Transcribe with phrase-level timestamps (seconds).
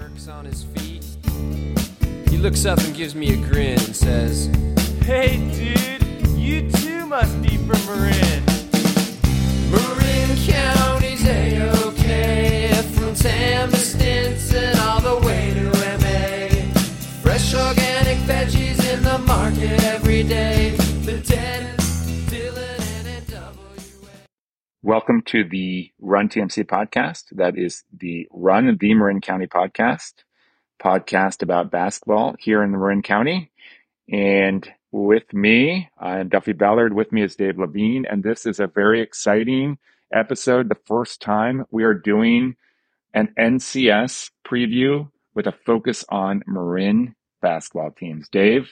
[0.00, 1.04] Burke's on his feet.
[2.28, 4.46] He looks up and gives me a grin and says,
[5.02, 8.44] Hey, dude, you too must be from Marin.
[9.70, 15.66] Marin County's A-OK From Tam to Stinson all the way to
[16.00, 16.48] MA
[17.22, 20.70] Fresh organic veggies in the market every day
[21.04, 21.53] The Dennis,
[24.84, 27.30] Welcome to the Run TMC podcast.
[27.32, 30.12] That is the Run the Marin County podcast,
[30.78, 33.50] podcast about basketball here in the Marin County.
[34.12, 36.92] And with me, I'm Duffy Ballard.
[36.92, 38.04] With me is Dave Levine.
[38.04, 39.78] And this is a very exciting
[40.12, 40.68] episode.
[40.68, 42.56] The first time we are doing
[43.14, 48.28] an NCS preview with a focus on Marin basketball teams.
[48.28, 48.70] Dave,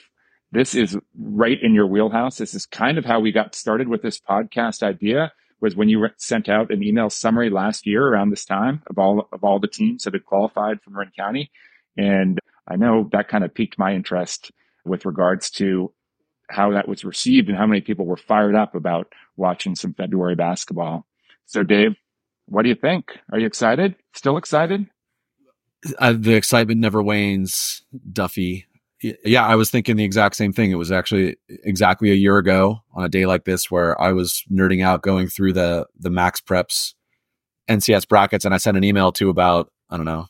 [0.51, 2.37] this is right in your wheelhouse.
[2.37, 6.05] This is kind of how we got started with this podcast idea was when you
[6.17, 9.67] sent out an email summary last year around this time of all of all the
[9.67, 11.51] teams that had qualified from Marin County.
[11.97, 14.51] And I know that kind of piqued my interest
[14.83, 15.93] with regards to
[16.49, 19.07] how that was received and how many people were fired up about
[19.37, 21.07] watching some February basketball.
[21.45, 21.95] So Dave,
[22.45, 23.17] what do you think?
[23.31, 23.95] Are you excited?
[24.13, 24.89] Still excited?
[25.97, 28.65] uh, the excitement never wanes, Duffy.
[29.03, 30.71] Yeah, I was thinking the exact same thing.
[30.71, 34.43] It was actually exactly a year ago on a day like this where I was
[34.51, 36.93] nerding out going through the the Max Preps
[37.69, 40.27] NCS brackets and I sent an email to about, I don't know,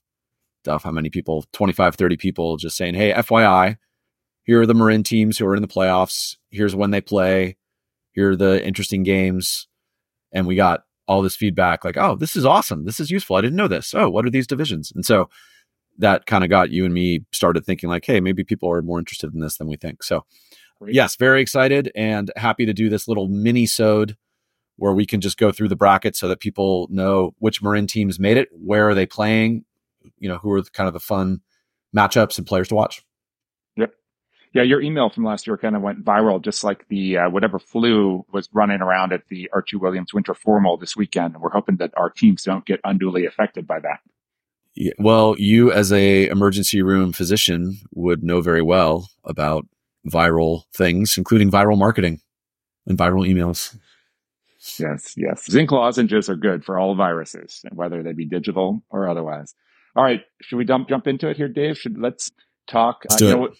[0.63, 3.77] Duff, how many people, 25, 30 people just saying, Hey, FYI,
[4.43, 6.37] here are the Marin teams who are in the playoffs.
[6.51, 7.57] Here's when they play.
[8.13, 9.67] Here are the interesting games.
[10.31, 12.85] And we got all this feedback like, oh, this is awesome.
[12.85, 13.35] This is useful.
[13.35, 13.93] I didn't know this.
[13.93, 14.91] Oh, what are these divisions?
[14.95, 15.29] And so
[15.97, 18.99] that kind of got you and me started thinking like, hey, maybe people are more
[18.99, 20.03] interested in this than we think.
[20.03, 20.25] So
[20.79, 20.95] Great.
[20.95, 24.17] yes, very excited and happy to do this little mini sode
[24.77, 28.19] where we can just go through the bracket so that people know which Marin teams
[28.19, 29.65] made it, where are they playing,
[30.17, 31.41] you know, who are the, kind of the fun
[31.95, 33.03] matchups and players to watch.
[33.77, 33.93] Yep.
[34.53, 37.59] Yeah, your email from last year kind of went viral, just like the uh, whatever
[37.59, 41.35] flu was running around at the Archie Williams Winter Formal this weekend.
[41.35, 43.99] And we're hoping that our teams don't get unduly affected by that.
[44.97, 49.67] Well, you as a emergency room physician would know very well about
[50.07, 52.21] viral things, including viral marketing
[52.87, 53.77] and viral emails.
[54.79, 55.45] Yes, yes.
[55.49, 59.53] Zinc lozenges are good for all viruses, whether they be digital or otherwise.
[59.95, 61.77] All right, should we jump jump into it here, Dave?
[61.77, 62.31] Should let's
[62.67, 63.03] talk.
[63.09, 63.53] Let's uh, do you know what,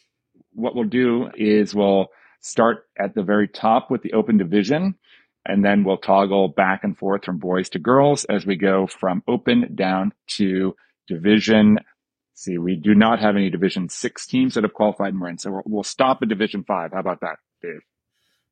[0.54, 2.08] what we'll do is we'll
[2.40, 4.96] start at the very top with the open division,
[5.46, 9.22] and then we'll toggle back and forth from boys to girls as we go from
[9.28, 10.74] open down to
[11.08, 11.80] division.
[12.34, 15.52] See, we do not have any division six teams that have qualified in Marin, so
[15.52, 16.92] we'll, we'll stop at division five.
[16.94, 17.82] How about that, Dave?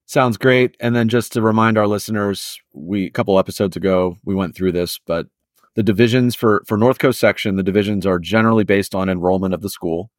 [0.05, 0.75] Sounds great.
[0.79, 4.73] And then just to remind our listeners, we a couple episodes ago we went through
[4.73, 5.27] this, but
[5.75, 9.61] the divisions for for North Coast section, the divisions are generally based on enrollment of
[9.61, 10.11] the school.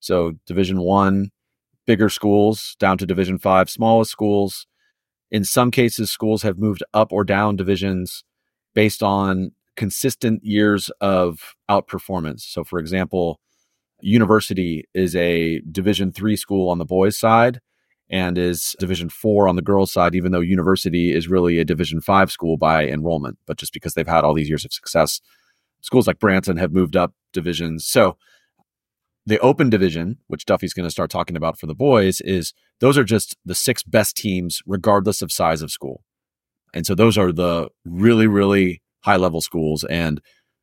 [0.00, 1.30] So Division One,
[1.86, 4.66] bigger schools down to Division Five, smallest schools.
[5.30, 8.24] In some cases, schools have moved up or down divisions
[8.74, 12.40] based on consistent years of outperformance.
[12.40, 13.40] So, for example,
[14.00, 17.60] University is a Division Three school on the boys' side
[18.10, 22.00] and is Division Four on the girls' side, even though University is really a Division
[22.00, 23.38] Five school by enrollment.
[23.46, 25.20] But just because they've had all these years of success,
[25.80, 27.86] schools like Branson have moved up divisions.
[27.86, 28.16] So
[29.26, 32.98] the open division, which Duffy's going to start talking about for the boys, is those
[32.98, 36.04] are just the six best teams, regardless of size of school.
[36.74, 39.84] And so those are the really, really high level schools.
[39.84, 40.20] And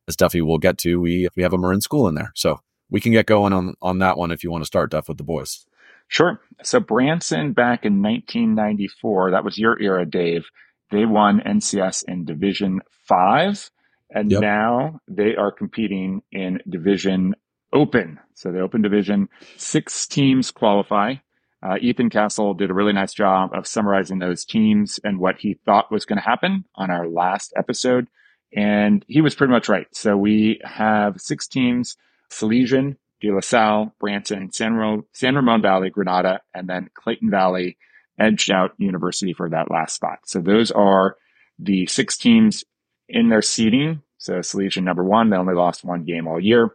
[0.08, 2.32] as Duffy will get to, we we have a Marin school in there.
[2.34, 2.60] So
[2.90, 5.16] we can get going on on that one if you want to start, Duff, with
[5.18, 5.64] the boys.
[6.08, 6.40] Sure.
[6.62, 10.44] So Branson back in 1994, that was your era, Dave.
[10.90, 13.70] They won NCS in Division Five,
[14.10, 14.40] and Yep.
[14.42, 17.34] now they are competing in Division
[17.72, 18.18] Open.
[18.34, 21.14] So the Open Division, six teams qualify.
[21.62, 25.54] Uh, Ethan Castle did a really nice job of summarizing those teams and what he
[25.64, 28.08] thought was going to happen on our last episode.
[28.54, 29.86] And he was pretty much right.
[29.92, 31.96] So we have six teams,
[32.30, 37.78] Salesian, De La Salle, Branson, San, Ro- San Ramon Valley, Granada, and then Clayton Valley
[38.18, 40.18] edged out University for that last spot.
[40.26, 41.16] So those are
[41.58, 42.64] the six teams
[43.08, 44.02] in their seeding.
[44.18, 46.74] So Salesian number one, they only lost one game all year.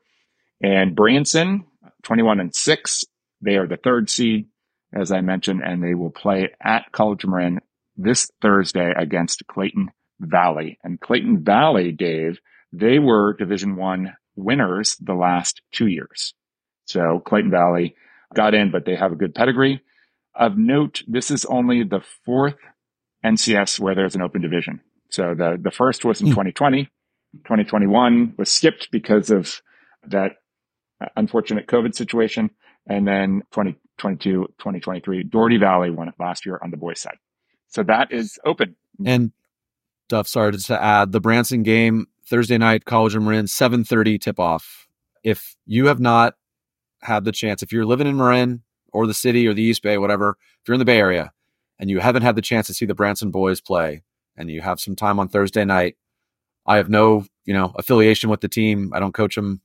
[0.61, 1.65] And Branson,
[2.03, 3.05] 21 and six,
[3.41, 4.47] they are the third seed,
[4.93, 7.59] as I mentioned, and they will play at College Marin
[7.95, 10.79] this Thursday against Clayton Valley.
[10.83, 12.39] And Clayton Valley, Dave,
[12.71, 16.33] they were Division One winners the last two years.
[16.85, 17.95] So Clayton Valley
[18.33, 19.81] got in, but they have a good pedigree.
[20.35, 22.55] Of note, this is only the fourth
[23.25, 24.81] NCS where there's an open division.
[25.09, 26.31] So the, the first was in Hmm.
[26.33, 26.83] 2020.
[27.43, 29.61] 2021 was skipped because of
[30.07, 30.33] that
[31.15, 32.51] unfortunate COVID situation.
[32.87, 37.17] And then 2022, 2023, Dougherty Valley won it last year on the boys side.
[37.67, 38.75] So that is open.
[39.05, 39.31] And
[40.09, 44.87] Duff, sorry to add the Branson game Thursday night, College of Marin, 7:30 tip off.
[45.23, 46.35] If you have not
[47.01, 48.63] had the chance, if you're living in Marin
[48.93, 51.31] or the city or the East Bay, whatever, if you're in the Bay Area
[51.79, 54.03] and you haven't had the chance to see the Branson boys play
[54.35, 55.95] and you have some time on Thursday night,
[56.65, 58.91] I have no, you know, affiliation with the team.
[58.93, 59.61] I don't coach them.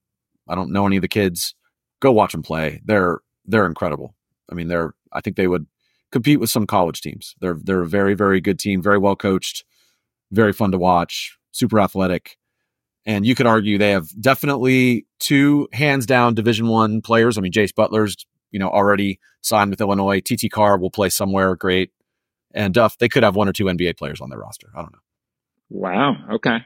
[0.49, 1.55] I don't know any of the kids.
[2.01, 2.81] Go watch them play.
[2.85, 4.15] They're they're incredible.
[4.51, 5.67] I mean, they're I think they would
[6.11, 7.35] compete with some college teams.
[7.41, 9.65] They're they're a very very good team, very well coached,
[10.33, 12.37] very fun to watch, super athletic
[13.05, 17.37] and you could argue they have definitely two hands down Division One players.
[17.37, 18.17] I mean, Jace Butler's
[18.51, 20.21] you know already signed with Illinois.
[20.21, 21.91] TT Carr will play somewhere great,
[22.55, 24.69] and Duff they could have one or two NBA players on their roster.
[24.75, 24.99] I don't know.
[25.71, 26.17] Wow.
[26.35, 26.59] Okay.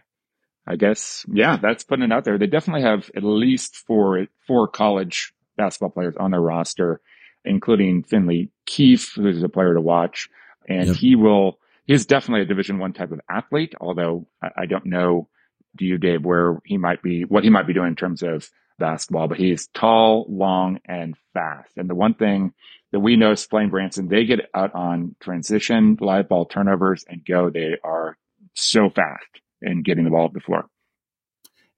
[0.66, 2.38] I guess yeah, that's putting it out there.
[2.38, 7.00] They definitely have at least four four college basketball players on their roster,
[7.44, 10.28] including Finley Keefe, who's a player to watch,
[10.68, 10.96] and yep.
[10.96, 11.58] he will.
[11.86, 15.28] He's definitely a Division One type of athlete, although I, I don't know
[15.76, 18.48] do you, Dave, where he might be, what he might be doing in terms of
[18.78, 21.70] basketball, but he's tall, long, and fast.
[21.76, 22.52] And the one thing
[22.92, 27.24] that we know is playing Branson, they get out on transition, live ball turnovers and
[27.24, 27.50] go.
[27.50, 28.16] They are
[28.54, 29.26] so fast
[29.62, 30.66] in getting the ball up the floor.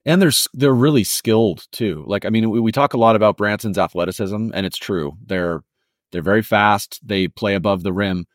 [0.05, 2.03] And they're they're really skilled too.
[2.07, 5.17] Like I mean, we, we talk a lot about Branson's athleticism, and it's true.
[5.23, 5.61] They're
[6.11, 6.99] they're very fast.
[7.03, 8.25] They play above the rim,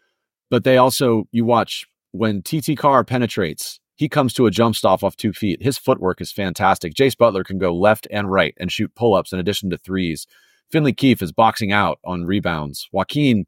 [0.54, 5.02] but they also you watch when TT Carr penetrates he comes to a jump stop
[5.02, 5.60] off two feet.
[5.60, 6.94] His footwork is fantastic.
[6.94, 10.28] Jace Butler can go left and right and shoot pull ups in addition to threes.
[10.70, 12.88] Finley Keefe is boxing out on rebounds.
[12.92, 13.46] Joaquin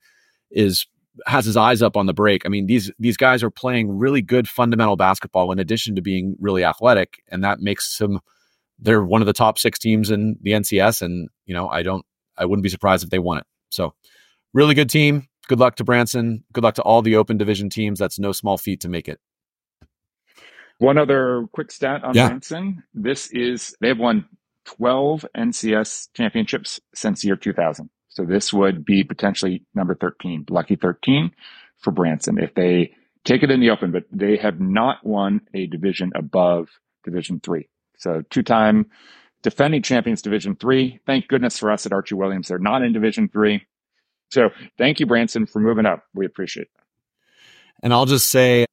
[0.50, 0.86] is
[1.26, 2.44] has his eyes up on the break.
[2.44, 6.34] I mean, these these guys are playing really good fundamental basketball in addition to being
[6.40, 8.18] really athletic, and that makes them
[8.80, 11.02] they're one of the top six teams in the NCS.
[11.02, 12.04] And you know, I don't
[12.36, 13.46] I wouldn't be surprised if they won it.
[13.70, 13.94] So,
[14.52, 15.28] really good team.
[15.48, 16.44] Good luck to Branson.
[16.52, 17.98] Good luck to all the open division teams.
[17.98, 19.20] That's no small feat to make it.
[20.78, 22.28] One other quick stat on yeah.
[22.28, 22.82] Branson.
[22.92, 24.26] This is, they have won
[24.66, 27.88] 12 NCS championships since year 2000.
[28.08, 31.30] So this would be potentially number 13, lucky 13
[31.78, 32.94] for Branson if they
[33.24, 36.68] take it in the open, but they have not won a division above
[37.04, 37.68] division three.
[37.98, 38.86] So two time
[39.42, 41.00] defending champions division three.
[41.06, 42.48] Thank goodness for us at Archie Williams.
[42.48, 43.66] They're not in division three.
[44.30, 46.04] So thank you, Branson, for moving up.
[46.14, 46.70] We appreciate it.
[47.82, 48.66] And I'll just say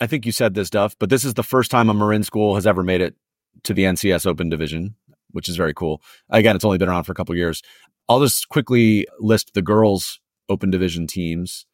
[0.00, 2.54] I think you said this, Duff, but this is the first time a Marin school
[2.54, 3.16] has ever made it
[3.64, 4.94] to the NCS Open Division,
[5.32, 6.02] which is very cool.
[6.30, 7.62] Again, it's only been around for a couple years.
[8.08, 11.66] I'll just quickly list the girls' Open Division teams.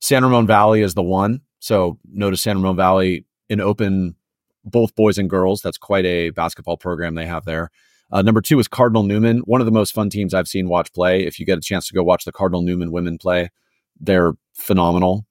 [0.00, 1.40] San Ramon Valley is the one.
[1.58, 4.16] So notice San Ramon Valley in Open,
[4.64, 5.62] both boys and girls.
[5.62, 7.70] That's quite a basketball program they have there.
[8.12, 10.92] Uh, number two is Cardinal Newman, one of the most fun teams I've seen watch
[10.92, 11.26] play.
[11.26, 13.50] If you get a chance to go watch the Cardinal Newman women play,
[13.98, 15.26] they're phenomenal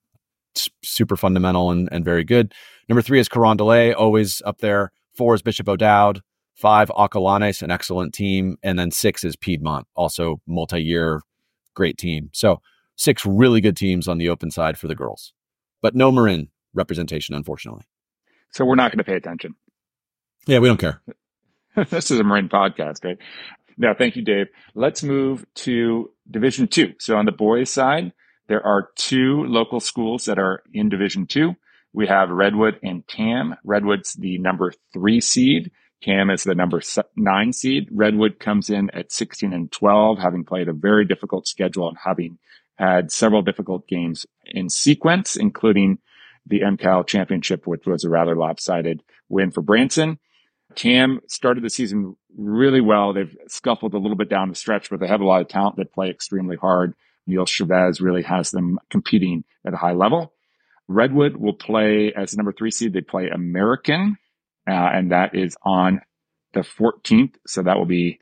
[0.83, 2.53] super fundamental and, and very good.
[2.87, 4.91] Number three is Carondelet, always up there.
[5.13, 6.21] Four is Bishop O'Dowd.
[6.55, 8.57] Five, Acalanes, an excellent team.
[8.63, 11.21] And then six is Piedmont, also multi year
[11.73, 12.29] great team.
[12.31, 12.61] So
[12.95, 15.33] six really good teams on the open side for the girls,
[15.81, 17.83] but no Marin representation, unfortunately.
[18.51, 19.55] So we're not going to pay attention.
[20.47, 21.01] Yeah, we don't care.
[21.89, 23.17] this is a Marin podcast, right?
[23.77, 24.47] Now, thank you, Dave.
[24.73, 26.93] Let's move to Division Two.
[26.99, 28.13] So on the boys' side,
[28.47, 31.55] there are two local schools that are in Division Two.
[31.91, 33.55] We have Redwood and Tam.
[33.63, 35.71] Redwood's the number three seed.
[36.01, 36.81] Tam is the number
[37.15, 37.89] nine seed.
[37.91, 42.37] Redwood comes in at 16 and 12, having played a very difficult schedule and having
[42.75, 45.97] had several difficult games in sequence, including
[46.45, 50.19] the MCAL championship, which was a rather lopsided win for Branson.
[50.75, 53.13] Tam started the season really well.
[53.13, 55.77] They've scuffled a little bit down the stretch, but they have a lot of talent
[55.77, 56.93] that play extremely hard.
[57.27, 60.33] Neil Chavez really has them competing at a high level.
[60.87, 62.93] Redwood will play as the number three seed.
[62.93, 64.17] They play American,
[64.67, 66.01] uh, and that is on
[66.53, 67.35] the 14th.
[67.47, 68.19] So that will be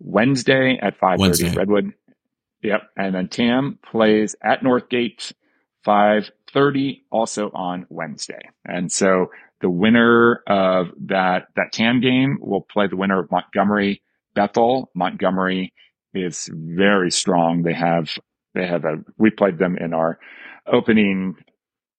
[0.00, 1.56] Wednesday at 5:30.
[1.56, 1.92] Redwood.
[2.62, 2.82] Yep.
[2.96, 5.32] And then Tam plays at Northgate
[5.84, 8.50] 5:30, also on Wednesday.
[8.64, 9.30] And so
[9.62, 14.02] the winner of that that Tam game will play the winner of Montgomery
[14.34, 14.90] Bethel.
[14.94, 15.72] Montgomery
[16.12, 17.62] is very strong.
[17.62, 18.10] They have
[18.54, 20.18] they have a, we played them in our
[20.70, 21.36] opening.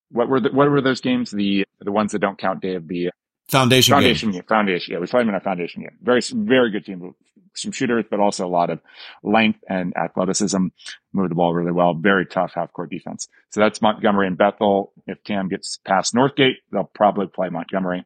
[0.10, 1.32] What were the, what were those games?
[1.32, 3.10] The, the ones that don't count day of the
[3.48, 4.44] foundation, foundation game.
[4.48, 4.94] Foundation.
[4.94, 5.00] Yeah.
[5.00, 5.98] We played them in our foundation game.
[6.02, 7.16] Very, very good team.
[7.56, 8.80] Some shooters, but also a lot of
[9.22, 10.68] length and athleticism.
[11.14, 11.94] Move the ball really well.
[11.94, 13.28] Very tough half court defense.
[13.52, 14.92] So that's Montgomery and Bethel.
[15.06, 18.06] If Tam gets past Northgate, they'll probably play Montgomery.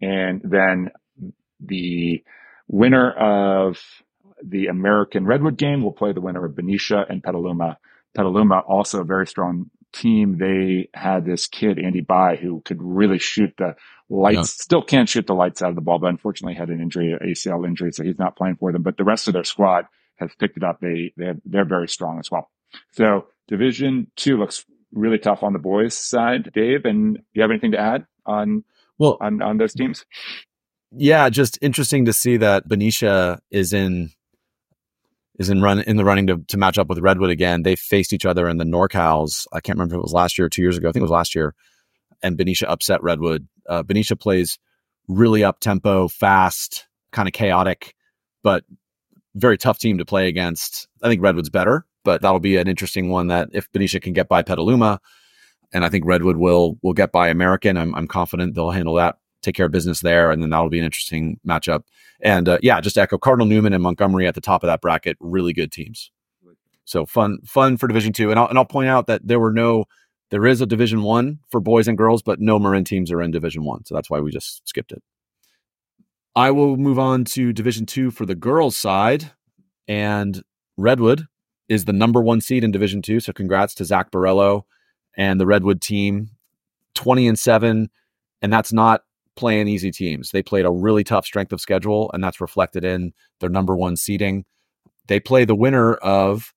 [0.00, 0.90] And then
[1.60, 2.22] the
[2.68, 3.78] winner of
[4.42, 7.78] the American Redwood game will play the winner of Benicia and Petaluma.
[8.14, 10.38] Petaluma also a very strong team.
[10.38, 13.76] They had this kid, Andy Bai, who could really shoot the
[14.10, 14.42] lights, Yeah.
[14.42, 17.20] still can't shoot the lights out of the ball, but unfortunately had an injury, an
[17.26, 18.82] ACL injury, so he's not playing for them.
[18.82, 19.86] But the rest of their squad
[20.16, 20.80] has picked it up.
[20.80, 22.50] They, they're, they're very strong as well.
[22.92, 26.50] So division two looks really tough on the boys side.
[26.52, 28.64] Dave, and do you have anything to add on,
[28.98, 30.04] Well, on, on those teams?
[30.92, 34.10] yeah, just interesting to see that Benicia is in
[35.38, 37.62] is in run in the running to, to match up with Redwood again.
[37.62, 39.46] They faced each other in the NorCals.
[39.52, 40.88] I can't remember if it was last year or two years ago.
[40.88, 41.54] I think it was last year.
[42.22, 43.48] And Benicia upset Redwood.
[43.68, 44.58] Uh, Benicia plays
[45.08, 47.94] really up tempo, fast, kind of chaotic,
[48.42, 48.64] but
[49.34, 50.88] very tough team to play against.
[51.02, 54.28] I think Redwood's better, but that'll be an interesting one that if Benicia can get
[54.28, 55.00] by Petaluma,
[55.72, 57.76] and I think Redwood will will get by American.
[57.76, 60.78] I'm I'm confident they'll handle that, take care of business there, and then that'll be
[60.78, 61.82] an interesting matchup.
[62.20, 65.16] And uh, yeah, just echo Cardinal Newman and Montgomery at the top of that bracket,
[65.20, 66.10] really good teams.
[66.84, 68.30] So fun, fun for Division Two.
[68.30, 69.86] And I'll and I'll point out that there were no,
[70.30, 73.30] there is a Division One for boys and girls, but no Marin teams are in
[73.30, 75.02] Division One, so that's why we just skipped it.
[76.36, 79.32] I will move on to Division Two for the girls side,
[79.88, 80.42] and
[80.76, 81.26] Redwood
[81.68, 83.20] is the number one seed in Division Two.
[83.20, 84.64] So congrats to Zach Borello
[85.16, 86.30] and the Redwood team,
[86.94, 87.88] twenty and seven,
[88.42, 89.04] and that's not
[89.36, 90.30] playing easy teams.
[90.30, 93.96] They played a really tough strength of schedule, and that's reflected in their number one
[93.96, 94.44] seeding.
[95.06, 96.52] They play the winner of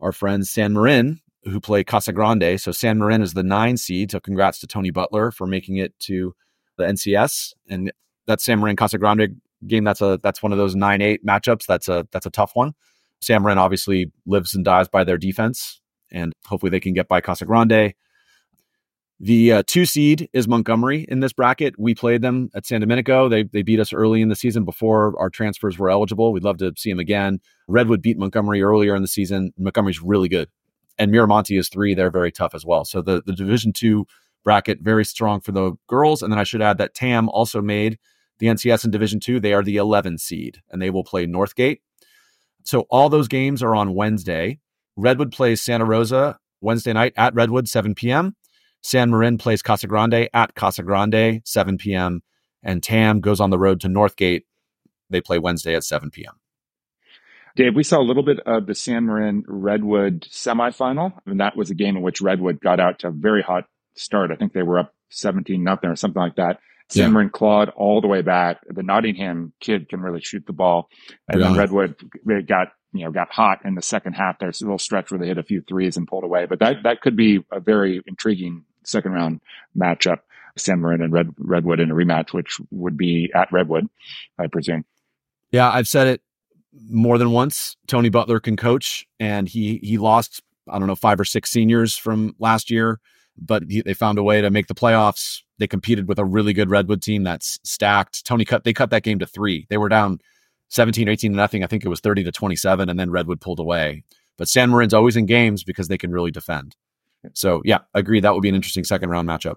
[0.00, 2.60] our friends San Marin, who play Casa Grande.
[2.60, 4.10] So San Marin is the nine seed.
[4.10, 6.34] So congrats to Tony Butler for making it to
[6.76, 7.54] the NCS.
[7.68, 7.92] And
[8.26, 11.66] that San Marin Casa Grande game, that's a that's one of those nine eight matchups.
[11.66, 12.74] That's a that's a tough one.
[13.20, 17.20] San Marin obviously lives and dies by their defense, and hopefully they can get by
[17.20, 17.94] Casa Grande.
[19.22, 21.74] The uh, two seed is Montgomery in this bracket.
[21.78, 23.28] We played them at San Domenico.
[23.28, 26.32] They they beat us early in the season before our transfers were eligible.
[26.32, 27.38] We'd love to see them again.
[27.68, 29.52] Redwood beat Montgomery earlier in the season.
[29.58, 30.48] Montgomery's really good,
[30.98, 31.94] and Miramonte is three.
[31.94, 32.86] They're very tough as well.
[32.86, 34.06] So the the Division two
[34.42, 36.22] bracket very strong for the girls.
[36.22, 37.98] And then I should add that Tam also made
[38.38, 39.38] the NCS in Division two.
[39.38, 41.80] They are the 11 seed, and they will play Northgate.
[42.64, 44.60] So all those games are on Wednesday.
[44.96, 48.34] Redwood plays Santa Rosa Wednesday night at Redwood, 7 p.m.
[48.82, 52.22] San Marin plays Casa Grande at Casa Grande, 7 p.m.
[52.62, 54.42] And Tam goes on the road to Northgate.
[55.10, 56.34] They play Wednesday at 7 p.m.
[57.56, 61.70] Dave, we saw a little bit of the San Marin Redwood semifinal, and that was
[61.70, 63.64] a game in which Redwood got out to a very hot
[63.96, 64.30] start.
[64.30, 66.60] I think they were up 17 nothing or something like that.
[66.88, 67.08] San Yeah.
[67.10, 68.58] Marin clawed all the way back.
[68.68, 70.88] The Nottingham kid can really shoot the ball.
[71.28, 74.38] And then Redwood they got, you know, got hot in the second half.
[74.38, 76.82] There's a little stretch where they hit a few threes and pulled away, but that,
[76.84, 79.40] that could be a very intriguing second round
[79.76, 80.18] matchup.
[80.56, 83.88] San Marin and Red, Redwood in a rematch, which would be at Redwood,
[84.38, 84.84] I presume.
[85.52, 86.22] Yeah, I've said it
[86.88, 87.76] more than once.
[87.86, 91.96] Tony Butler can coach, and he he lost I don't know five or six seniors
[91.96, 93.00] from last year,
[93.36, 95.40] but he, they found a way to make the playoffs.
[95.58, 98.24] They competed with a really good Redwood team that's stacked.
[98.24, 99.66] Tony cut they cut that game to three.
[99.68, 100.20] They were down
[100.68, 101.64] 17 or 18 to nothing.
[101.64, 104.04] I think it was 30 to 27, and then Redwood pulled away.
[104.38, 106.76] But San Marin's always in games because they can really defend.
[107.34, 109.56] So yeah, agree that would be an interesting second round matchup.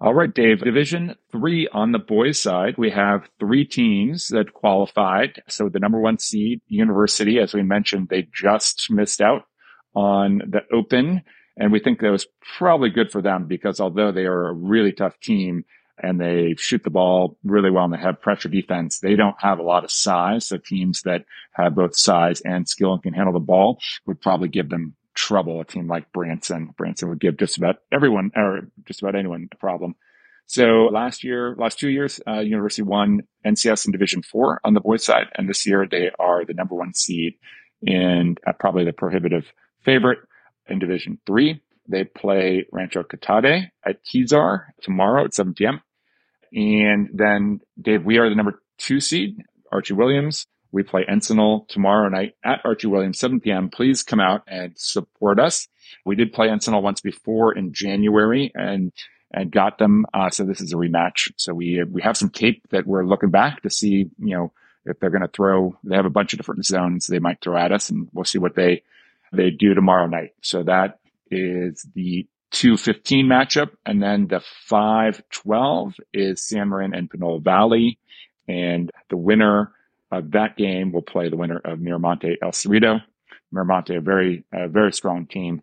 [0.00, 0.60] All right, Dave.
[0.60, 5.42] Division three on the boys side, we have three teams that qualified.
[5.48, 9.42] So the number one seed, University, as we mentioned, they just missed out
[9.94, 11.22] on the Open.
[11.56, 14.92] And we think that was probably good for them because although they are a really
[14.92, 15.64] tough team
[16.00, 19.58] and they shoot the ball really well and they have pressure defense, they don't have
[19.58, 20.46] a lot of size.
[20.46, 24.46] So teams that have both size and skill and can handle the ball would probably
[24.46, 25.60] give them trouble.
[25.60, 29.56] A team like Branson, Branson would give just about everyone or just about anyone a
[29.56, 29.96] problem.
[30.46, 34.80] So last year, last two years, uh, University won NCS in Division Four on the
[34.80, 37.34] boys side, and this year they are the number one seed
[37.86, 39.52] and uh, probably the prohibitive
[39.84, 40.20] favorite
[40.68, 41.60] in Division Three.
[41.88, 45.80] They play Rancho Cotate at Kezar tomorrow at 7 p.m.
[46.52, 49.36] And then, Dave, we are the number two seed,
[49.72, 50.46] Archie Williams.
[50.70, 53.70] We play Encinal tomorrow night at Archie Williams, 7 p.m.
[53.70, 55.68] Please come out and support us.
[56.04, 58.92] We did play Encinal once before in January and
[59.30, 60.06] and got them.
[60.14, 61.32] Uh, so this is a rematch.
[61.36, 64.52] So we we have some tape that we're looking back to see, you know,
[64.84, 65.76] if they're going to throw.
[65.84, 68.38] They have a bunch of different zones they might throw at us, and we'll see
[68.38, 68.82] what they
[69.32, 70.34] they do tomorrow night.
[70.42, 70.98] So that
[71.30, 73.70] is the 215 matchup.
[73.84, 77.98] And then the 512 is San Marin and Pinole Valley.
[78.46, 79.72] And the winner
[80.10, 83.02] of that game will play the winner of Miramonte El Cerrito.
[83.54, 85.62] Miramonte, a very, a very strong team.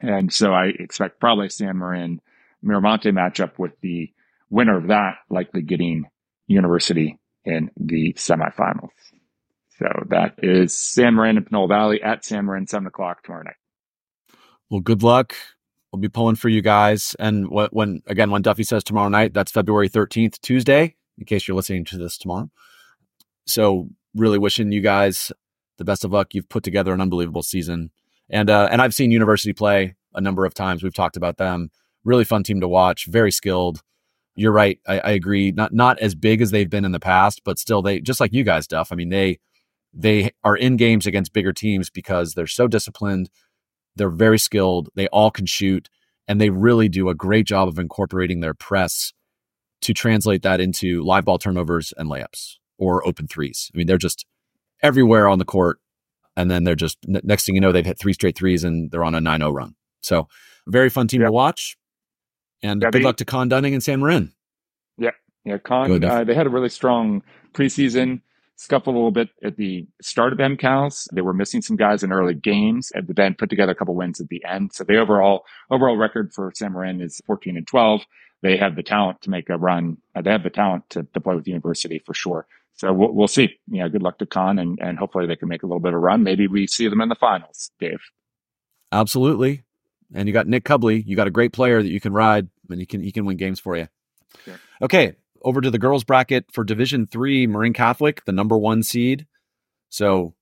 [0.00, 2.20] And so I expect probably San Marin
[2.64, 4.12] Miramonte matchup with the
[4.50, 6.04] winner of that likely getting
[6.46, 8.90] University in the semifinals.
[9.78, 13.56] So that is San Marin and Pinole Valley at San Marin, seven o'clock tomorrow night.
[14.70, 15.34] Well, good luck.
[15.92, 17.14] We'll be pulling for you guys.
[17.18, 20.96] And when again, when Duffy says tomorrow night, that's February thirteenth, Tuesday.
[21.18, 22.50] In case you're listening to this tomorrow.
[23.46, 25.32] So really wishing you guys
[25.78, 26.34] the best of luck.
[26.34, 27.90] You've put together an unbelievable season,
[28.30, 30.82] and uh, and I've seen University play a number of times.
[30.82, 31.70] We've talked about them.
[32.04, 33.06] Really fun team to watch.
[33.06, 33.82] Very skilled.
[34.34, 34.78] You're right.
[34.86, 35.52] I, I agree.
[35.52, 38.32] Not not as big as they've been in the past, but still they just like
[38.32, 38.92] you guys, Duff.
[38.92, 39.38] I mean they
[39.92, 43.28] they are in games against bigger teams because they're so disciplined.
[43.94, 44.88] They're very skilled.
[44.94, 45.90] They all can shoot,
[46.26, 49.12] and they really do a great job of incorporating their press
[49.82, 53.70] to translate that into live ball turnovers and layups or open threes.
[53.72, 54.26] I mean, they're just
[54.82, 55.78] everywhere on the court.
[56.36, 59.04] And then they're just, next thing you know, they've hit three straight threes and they're
[59.04, 59.74] on a 9 0 run.
[60.00, 60.28] So,
[60.66, 61.76] very fun team to watch.
[62.62, 64.32] And Yeah, good they- luck to Con Dunning and San Marin.
[64.98, 65.10] Yeah,
[65.44, 65.58] Yeah.
[65.58, 67.22] Con, uh, they had a really strong
[67.52, 68.22] preseason.
[68.56, 71.08] Scuffled a little bit at the start of MCALs.
[71.12, 74.20] They were missing some guys in early games, and then put together a couple wins
[74.20, 74.72] at the end.
[74.72, 78.02] So the overall overall record for San Marin is 14 and 12.
[78.42, 79.96] They have the talent to make a run.
[80.14, 82.46] Uh, they have the talent to, to play with the university for sure.
[82.74, 83.58] So we'll, we'll see.
[83.68, 86.00] Yeah, good luck to Con, and, and hopefully they can make a little bit of
[86.00, 86.22] run.
[86.22, 88.00] Maybe we see them in the finals, Dave.
[88.90, 89.64] Absolutely.
[90.14, 91.02] And you got Nick Cubley.
[91.06, 93.36] You got a great player that you can ride, and he can he can win
[93.36, 93.88] games for you.
[94.44, 94.58] Sure.
[94.82, 99.26] Okay, over to the girls bracket for Division Three, Marin Catholic, the number one seed.
[99.88, 100.34] So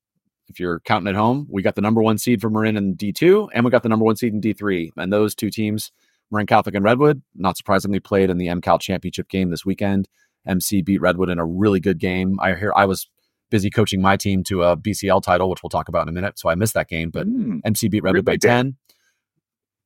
[0.48, 3.12] if you're counting at home, we got the number one seed for Marin in D
[3.12, 4.92] two, and we got the number one seed in D three.
[4.96, 5.92] And those two teams,
[6.30, 10.08] Marin Catholic and Redwood, not surprisingly, played in the MCAL championship game this weekend.
[10.46, 12.38] MC beat Redwood in a really good game.
[12.40, 13.08] I hear I was
[13.50, 16.38] busy coaching my team to a BCL title, which we'll talk about in a minute,
[16.38, 17.10] so I missed that game.
[17.10, 17.58] But Hmm.
[17.64, 18.46] MC beat Redwood by Really good.
[18.48, 18.76] 10.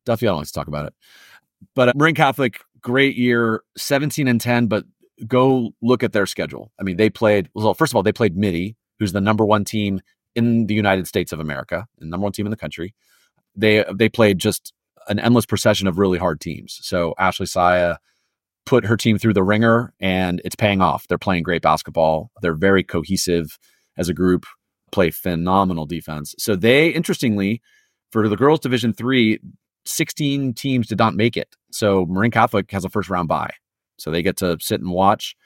[0.04, 0.94] Duffy, I don't like to talk about it.
[1.74, 4.84] But uh, Marin Catholic, great year, 17 and 10, but
[5.26, 6.72] go look at their schedule.
[6.78, 9.64] I mean, they played, well, first of all, they played Mitty, who's the number one
[9.64, 10.00] team
[10.34, 12.94] in the United States of America, the number one team in the country.
[13.56, 14.72] They they played just
[15.08, 16.78] an endless procession of really hard teams.
[16.82, 17.96] So Ashley Saya
[18.66, 21.06] put her team through the ringer and it's paying off.
[21.08, 22.30] They're playing great basketball.
[22.40, 23.58] They're very cohesive
[23.96, 24.46] as a group,
[24.90, 26.34] play phenomenal defense.
[26.38, 27.60] So they interestingly
[28.10, 29.38] for the girls division 3
[29.86, 31.54] 16 teams did not make it.
[31.70, 33.50] So Marin Catholic has a first round bye.
[33.98, 35.36] So they get to sit and watch.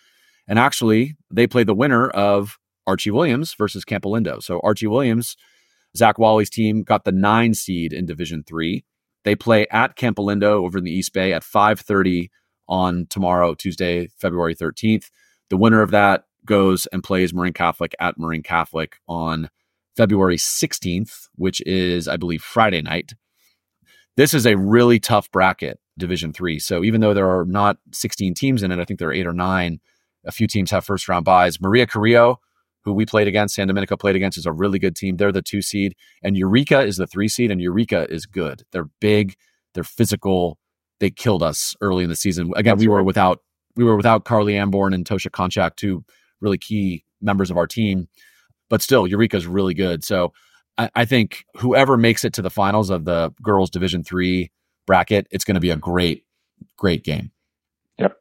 [0.47, 4.43] And actually, they play the winner of Archie Williams versus Campolindo.
[4.43, 5.37] So Archie Williams,
[5.97, 8.85] Zach Wally's team got the nine seed in Division Three.
[9.25, 12.31] They play at Campolindo over in the East Bay at 5:30
[12.69, 15.11] on tomorrow, Tuesday, February 13th.
[15.51, 19.51] The winner of that goes and plays Marin Catholic at Marin Catholic on
[19.97, 23.13] February 16th, which is, I believe, Friday night.
[24.17, 26.59] This is a really tough bracket, Division Three.
[26.59, 29.27] So even though there are not 16 teams in it, I think there are eight
[29.27, 29.81] or nine.
[30.25, 31.61] A few teams have first round byes.
[31.61, 32.41] Maria Carrillo,
[32.85, 35.17] who we played against, San Domenico played against, is a really good team.
[35.17, 38.65] They're the two seed, and Eureka is the three seed, and Eureka is good.
[38.73, 39.37] They're big,
[39.75, 40.59] they're physical.
[41.01, 42.53] They killed us early in the season.
[42.57, 43.07] Again, That's we were right.
[43.07, 43.41] without
[43.77, 46.05] we were without Carly Amborn and Tosha Konchak, two
[46.41, 48.09] really key members of our team.
[48.69, 50.05] But still, Eureka's really good.
[50.05, 50.33] So
[50.77, 54.51] I, I think whoever makes it to the finals of the girls Division Three
[54.87, 56.25] bracket, it's going to be a great,
[56.77, 57.31] great game.
[57.99, 58.17] Yep.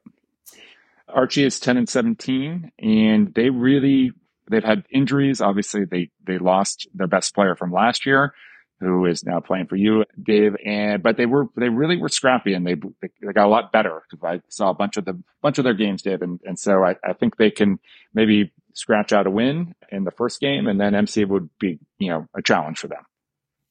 [1.07, 4.11] Archie is 10 and 17 and they really
[4.51, 8.33] they've had injuries obviously they they lost their best player from last year
[8.79, 12.53] who is now playing for you Dave and but they were they really were scrappy
[12.53, 15.57] and they they, got a lot better because I saw a bunch of the bunch
[15.57, 17.79] of their games Dave and, and so I, I think they can
[18.13, 22.09] maybe scratch out a win in the first game and then MC would be you
[22.09, 23.03] know a challenge for them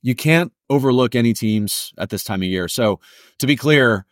[0.06, 2.68] you can't overlook any teams at this time of year.
[2.68, 3.00] So
[3.40, 4.06] to be clear,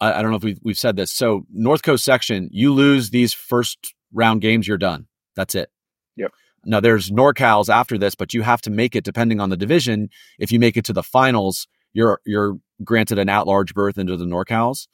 [0.00, 1.12] I, I don't know if we've, we've said this.
[1.12, 5.06] So North Coast section, you lose these first round games, you're done.
[5.36, 5.70] That's it.
[6.16, 6.32] Yep.
[6.64, 10.10] Now there's NorCal's after this, but you have to make it depending on the division.
[10.38, 14.24] If you make it to the finals, you're you're granted an at-large berth into the
[14.24, 14.88] NorCal's.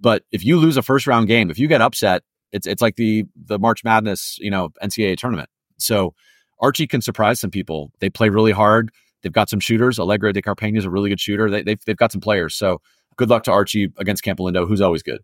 [0.00, 2.96] But if you lose a first round game, if you get upset, it's it's like
[2.96, 5.48] the the March Madness, you know, NCAA tournament.
[5.78, 6.14] So
[6.60, 7.90] Archie can surprise some people.
[8.00, 8.90] They play really hard.
[9.22, 9.98] They've got some shooters.
[9.98, 11.50] Allegra de Carpena is a really good shooter.
[11.50, 12.54] They, they've, they've got some players.
[12.54, 12.80] So
[13.16, 15.20] good luck to Archie against Campolindo, who's always good.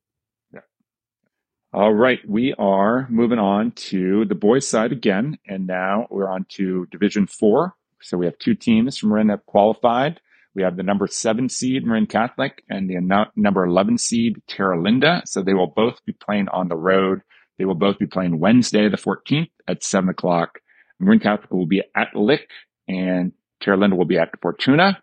[1.70, 6.46] All right, we are moving on to the boys' side again, and now we're on
[6.52, 7.74] to Division Four.
[8.00, 10.18] So we have two teams from Marin that qualified.
[10.54, 15.20] We have the number seven seed Marin Catholic and the number eleven seed Terra Linda.
[15.26, 17.20] So they will both be playing on the road.
[17.58, 20.60] They will both be playing Wednesday, the fourteenth, at seven o'clock.
[20.98, 22.48] Marin Catholic will be at Lick,
[22.88, 25.02] and Terra Linda will be at Fortuna.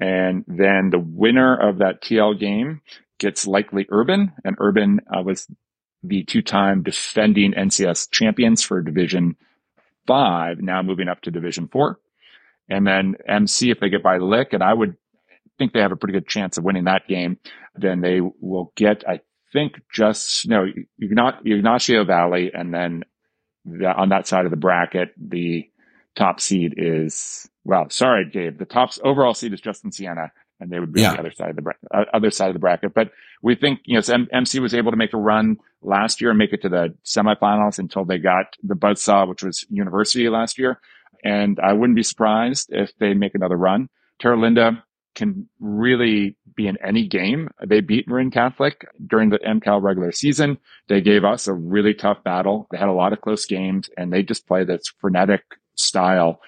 [0.00, 2.80] And then the winner of that TL game
[3.18, 5.46] gets likely Urban, and Urban uh, was
[6.02, 9.36] the two-time defending NCS champions for Division
[10.06, 11.98] five, now moving up to Division four.
[12.68, 14.96] And then MC, if they get by Lick, and I would
[15.58, 17.38] think they have a pretty good chance of winning that game,
[17.74, 19.20] then they will get, I
[19.52, 20.66] think, just, no,
[21.02, 22.50] Ygnacio Valley.
[22.52, 23.04] And then
[23.64, 25.68] the, on that side of the bracket, the
[26.14, 30.80] top seed is, well, sorry, Gabe, the top overall seed is Justin Siena and they
[30.80, 31.10] would be yeah.
[31.10, 32.94] on the other side of the uh, other side of the bracket.
[32.94, 33.10] But
[33.42, 36.30] we think you know so M- MC was able to make a run last year
[36.30, 40.58] and make it to the semifinals until they got the buzzsaw, which was University last
[40.58, 40.80] year.
[41.24, 43.88] And I wouldn't be surprised if they make another run.
[44.20, 44.36] Terra
[45.14, 47.48] can really be in any game.
[47.66, 50.58] They beat Marin Catholic during the MCAL regular season.
[50.88, 52.68] They gave us a really tough battle.
[52.70, 55.42] They had a lot of close games and they just play this frenetic
[55.74, 56.40] style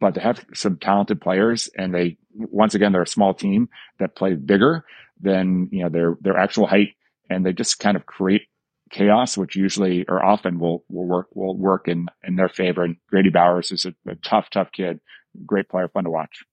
[0.00, 4.16] but they have some talented players and they, once again, they're a small team that
[4.16, 4.84] play bigger
[5.20, 6.90] than, you know, their, their actual height
[7.30, 8.42] and they just kind of create
[8.90, 12.84] chaos, which usually or often will, will work, will work in, in their favor.
[12.84, 15.00] And Grady Bowers is a, a tough, tough kid,
[15.46, 16.44] great player, fun to watch.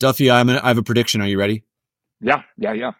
[0.00, 1.20] Duffy, I'm an, I have a prediction.
[1.20, 1.62] Are you ready?
[2.20, 2.92] Yeah, yeah, yeah.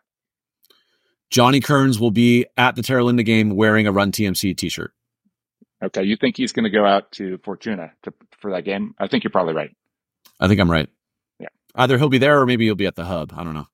[1.31, 4.93] Johnny Kearns will be at the Terra Linda game wearing a Run TMC t-shirt.
[5.83, 8.95] Okay, you think he's going to go out to Fortuna to, for that game?
[8.99, 9.75] I think you're probably right.
[10.39, 10.89] I think I'm right.
[11.41, 11.49] Yeah.
[11.75, 13.33] Either he'll be there or maybe he'll be at the hub.
[13.37, 13.67] I don't know.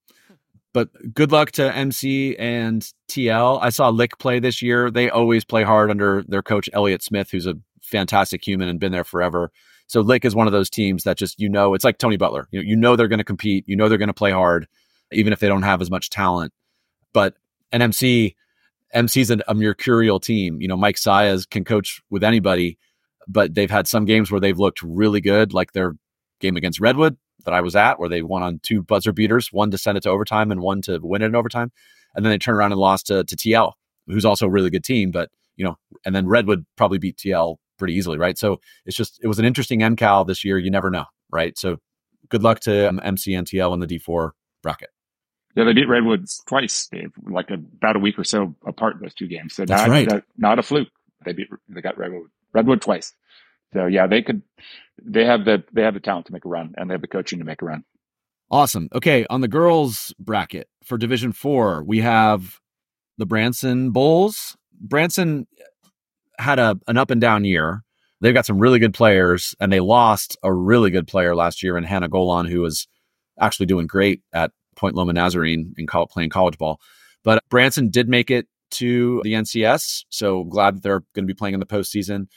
[0.72, 3.58] But good luck to MC and TL.
[3.62, 4.90] I saw Lick play this year.
[4.90, 8.92] They always play hard under their coach Elliot Smith, who's a fantastic human and been
[8.92, 9.50] there forever.
[9.86, 12.46] So Lick is one of those teams that just you know it's like Tony Butler.
[12.50, 13.64] You know, you know they're going to compete.
[13.66, 14.68] You know they're going to play hard,
[15.10, 16.52] even if they don't have as much talent.
[17.14, 17.34] But
[17.72, 18.36] an MC
[18.94, 20.60] MC's a, a mercurial team.
[20.60, 22.78] You know, Mike Saez can coach with anybody,
[23.26, 25.94] but they've had some games where they've looked really good, like their
[26.40, 29.70] game against Redwood that I was at, where they won on two buzzer beaters, one
[29.70, 31.70] to send it to overtime and one to win it in overtime.
[32.14, 33.72] And then they turned around and lost to, to TL,
[34.06, 37.56] who's also a really good team, but you know, and then Redwood probably beat TL
[37.78, 38.38] pretty easily, right?
[38.38, 40.58] So it's just it was an interesting MCAL this year.
[40.58, 41.58] You never know, right?
[41.58, 41.78] So
[42.28, 44.30] good luck to um, MC and TL in the D4
[44.62, 44.90] bracket.
[45.58, 49.26] Yeah, they beat Redwoods twice, Dave, like about a week or so apart those two
[49.26, 49.56] games.
[49.56, 50.08] So That's not, right.
[50.08, 50.86] Not, not a fluke.
[51.24, 53.12] They beat they got Redwood Redwood twice.
[53.72, 54.42] So yeah, they could
[55.02, 57.08] they have the they have the talent to make a run and they have the
[57.08, 57.82] coaching to make a run.
[58.52, 58.88] Awesome.
[58.94, 62.60] Okay, on the girls bracket for Division 4, we have
[63.18, 64.56] the Branson Bulls.
[64.80, 65.48] Branson
[66.38, 67.82] had a an up and down year.
[68.20, 71.76] They've got some really good players and they lost a really good player last year
[71.76, 72.86] in Hannah Golan who was
[73.40, 76.80] actually doing great at Point Loma Nazarene in college, playing college ball.
[77.24, 81.34] But Branson did make it to the NCS, so glad that they're going to be
[81.34, 82.28] playing in the postseason.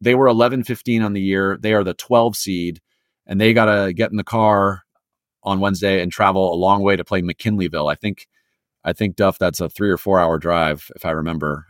[0.00, 1.58] They were 11 15 on the year.
[1.60, 2.80] They are the 12 seed,
[3.26, 4.82] and they got to get in the car
[5.42, 7.90] on Wednesday and travel a long way to play McKinleyville.
[7.90, 8.26] I think,
[8.84, 11.66] I think Duff, that's a three or four hour drive if I remember.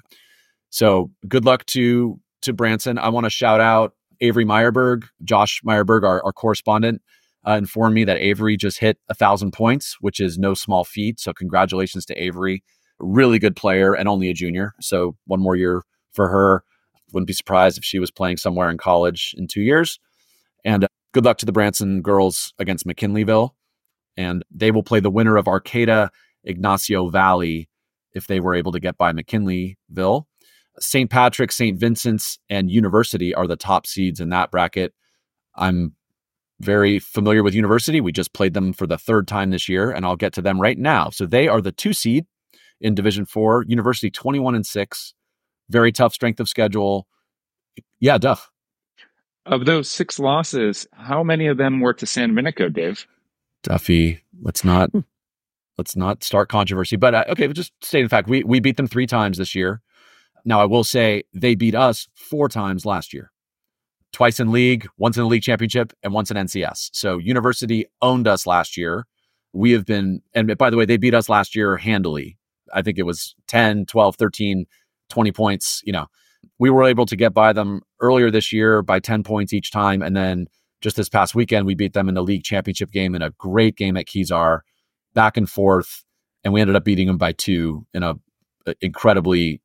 [0.70, 2.98] So good luck to to Branson.
[2.98, 7.02] I want to shout out Avery Meyerberg, Josh Meyerberg, our, our correspondent
[7.46, 11.18] uh, informed me that Avery just hit a thousand points, which is no small feat.
[11.20, 12.62] So congratulations to Avery,
[12.98, 14.72] really good player and only a junior.
[14.80, 16.64] So one more year for her.
[17.12, 19.98] Wouldn't be surprised if she was playing somewhere in college in two years.
[20.64, 23.50] And uh, good luck to the Branson girls against McKinleyville.
[24.16, 26.10] And they will play the winner of Arcata
[26.46, 27.68] Ygnacio Valley
[28.12, 30.24] if they were able to get by McKinleyville.
[30.78, 31.10] St.
[31.10, 31.78] Patrick, St.
[31.78, 34.94] Vincent's, and University are the top seeds in that bracket.
[35.56, 35.94] I'm
[36.60, 38.00] very familiar with University.
[38.00, 40.60] We just played them for the third time this year, and I'll get to them
[40.60, 41.10] right now.
[41.10, 42.26] So they are the two seed
[42.80, 43.64] in Division Four.
[43.66, 45.14] University twenty one and six.
[45.68, 47.06] Very tough strength of schedule.
[47.98, 48.50] Yeah, Duff.
[49.46, 53.06] Of those six losses, how many of them were to San Domenico, Dave?
[53.62, 55.00] Duffy, let's not hmm.
[55.78, 56.96] let's not start controversy.
[56.96, 59.80] But uh, okay, just state the fact we we beat them three times this year.
[60.44, 63.30] Now I will say they beat us four times last year
[64.12, 66.90] twice in league, once in the league championship, and once in NCS.
[66.92, 69.06] So University owned us last year.
[69.52, 72.38] We have been, and by the way, they beat us last year handily.
[72.72, 74.66] I think it was 10, 12, 13,
[75.08, 75.82] 20 points.
[75.84, 76.06] You know,
[76.58, 80.02] we were able to get by them earlier this year by 10 points each time.
[80.02, 80.46] And then
[80.80, 83.76] just this past weekend, we beat them in the league championship game in a great
[83.76, 84.60] game at Kezar,
[85.14, 86.04] back and forth.
[86.44, 88.14] And we ended up beating them by two in a,
[88.80, 89.60] incredibly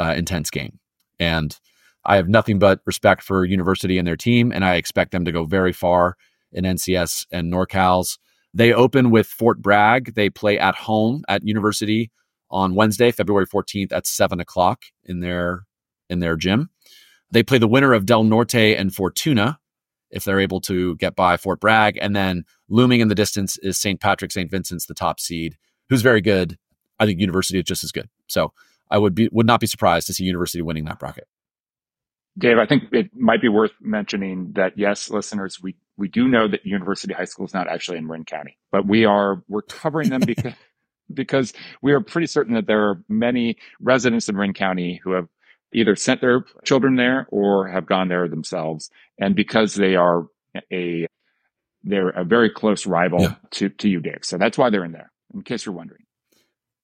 [0.00, 0.78] uh, intense game.
[1.20, 1.56] And
[2.04, 5.32] I have nothing but respect for University and their team, and I expect them to
[5.32, 6.16] go very far
[6.52, 8.18] in NCS and NorCal's.
[8.54, 10.14] They open with Fort Bragg.
[10.14, 12.10] They play at home at University
[12.50, 15.66] on Wednesday, February 14th at seven o'clock in their
[16.08, 16.70] in their gym.
[17.30, 19.58] They play the winner of Del Norte and Fortuna
[20.10, 21.98] if they're able to get by Fort Bragg.
[22.00, 24.00] And then looming in the distance is St.
[24.00, 24.50] Patrick, St.
[24.50, 25.58] Vincent's, the top seed,
[25.90, 26.56] who's very good.
[26.98, 28.08] I think University is just as good.
[28.28, 28.52] So
[28.90, 31.28] I would be would not be surprised to see University winning that bracket.
[32.36, 36.46] Dave, I think it might be worth mentioning that yes, listeners, we, we do know
[36.48, 40.10] that University High School is not actually in Marin County, but we are, we're covering
[40.10, 40.52] them because,
[41.12, 45.26] because we are pretty certain that there are many residents in Marin County who have
[45.72, 48.90] either sent their children there or have gone there themselves.
[49.18, 50.26] And because they are
[50.72, 51.06] a,
[51.82, 53.34] they're a very close rival Yeah.
[53.52, 54.20] to, to you, Dave.
[54.22, 56.04] So that's why they're in there, in case you're wondering.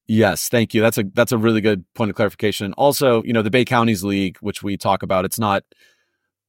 [0.06, 0.82] Yes, thank you.
[0.82, 2.74] That's a that's a really good point of clarification.
[2.74, 5.64] Also, you know, the Bay Counties League, which we talk about, it's not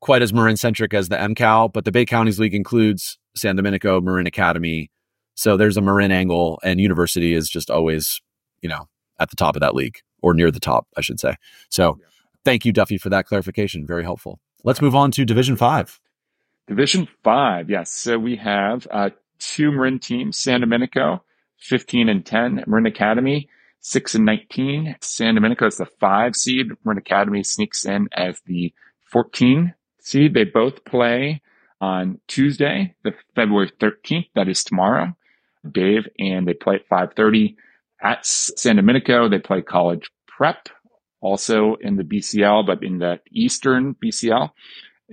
[0.01, 4.01] quite as Marin centric as the MCAL, but the Bay Counties League includes San Domenico
[4.01, 4.91] Marin Academy.
[5.35, 8.21] So there's a Marin angle, and university is just always,
[8.61, 8.87] you know,
[9.19, 11.35] at the top of that league or near the top, I should say.
[11.69, 11.97] So
[12.43, 13.87] thank you, Duffy, for that clarification.
[13.87, 14.39] Very helpful.
[14.63, 15.99] Let's move on to Division Five.
[16.67, 17.91] Division Five, yes.
[17.91, 21.23] So we have uh, two Marin teams, San Domenico
[21.65, 22.63] 15 and 10.
[22.67, 23.49] Marin Academy,
[23.81, 24.95] 6 and 19.
[25.01, 26.67] San Domenico is the 5 seed.
[26.83, 28.73] Marin Academy sneaks in as the
[29.11, 30.33] 14 seed.
[30.33, 31.41] They both play
[31.81, 34.29] on Tuesday, the February 13th.
[34.35, 35.15] That is tomorrow,
[35.69, 36.07] Dave.
[36.19, 37.57] And they play at 530
[38.01, 39.29] at San Domenico.
[39.29, 40.69] They play college prep
[41.21, 44.51] also in the BCL, but in the Eastern BCL.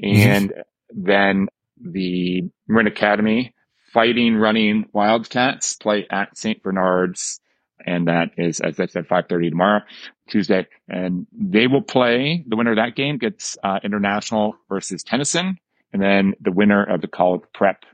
[0.03, 0.29] Mm-hmm.
[0.29, 0.53] And
[0.91, 1.49] then
[1.81, 3.55] the Marin Academy
[3.93, 6.63] fighting running Wildcats play at St.
[6.63, 7.41] Bernard's.
[7.85, 9.81] And that is, as I said, 5.30 tomorrow,
[10.29, 10.67] Tuesday.
[10.89, 15.59] And they will play, the winner of that game gets uh, International versus Tennyson.
[15.93, 17.85] And then the winner of the college prep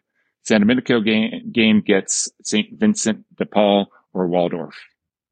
[0.42, 2.68] San Domenico game, game gets St.
[2.78, 4.74] Vincent de Paul or Waldorf.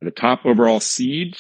[0.03, 1.37] The top overall seed,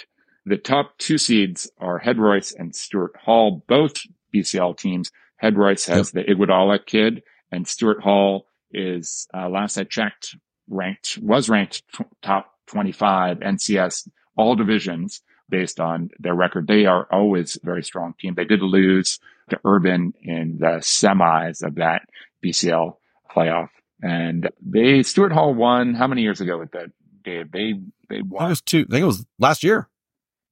[0.47, 3.95] the top two seeds are Head Royce and Stuart Hall, both
[4.35, 5.11] BCL teams.
[5.37, 10.37] Head Royce has the Iguodala kid and Stuart Hall is, uh, last I checked,
[10.69, 16.67] ranked, was ranked t- top 25 NCS, all divisions based on their record.
[16.67, 18.35] They are always a very strong team.
[18.35, 19.19] They did lose
[19.51, 22.03] to Urban in the semis of that
[22.45, 22.97] BCL
[23.35, 23.69] playoff.
[24.03, 26.91] And they, Stuart Hall won how many years ago with that,
[27.25, 27.51] Dave?
[27.53, 27.75] They,
[28.09, 28.81] they I think it was two.
[28.89, 29.89] I think it was last year.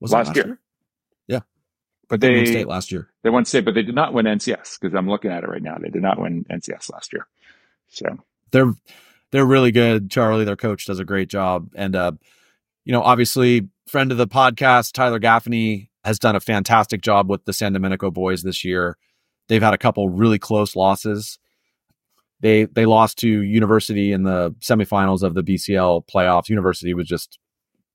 [0.01, 0.59] Was it Last year.
[1.27, 1.41] Yeah.
[2.09, 3.09] But They won they, state last year.
[3.23, 5.63] they won state, but they did not win NCS because I'm looking at it right
[5.63, 5.77] now.
[5.81, 7.27] They did not win NCS last year.
[7.89, 8.07] So
[8.51, 8.73] they're
[9.31, 10.11] they're really good.
[10.11, 12.13] Charlie, their coach, does a great job, and uh,
[12.85, 17.45] you know, obviously, friend of the podcast, Tyler Gaffney has done a fantastic job with
[17.45, 18.97] the San Domenico boys this year.
[19.49, 21.39] They've had a couple really close losses.
[22.41, 26.49] They they lost to University in the semifinals of the BCL playoffs.
[26.49, 27.39] University was just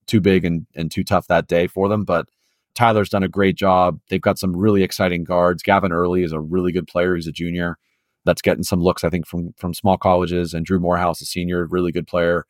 [0.07, 2.27] too big and and too tough that day for them, but
[2.75, 3.99] Tyler's done a great job.
[4.09, 5.63] They've got some really exciting guards.
[5.63, 7.15] Gavin Early is a really good player.
[7.15, 7.77] He's a junior
[8.25, 10.53] that's getting some looks, I think, from from small colleges.
[10.53, 12.45] And Drew Morehouse, a senior, really good player.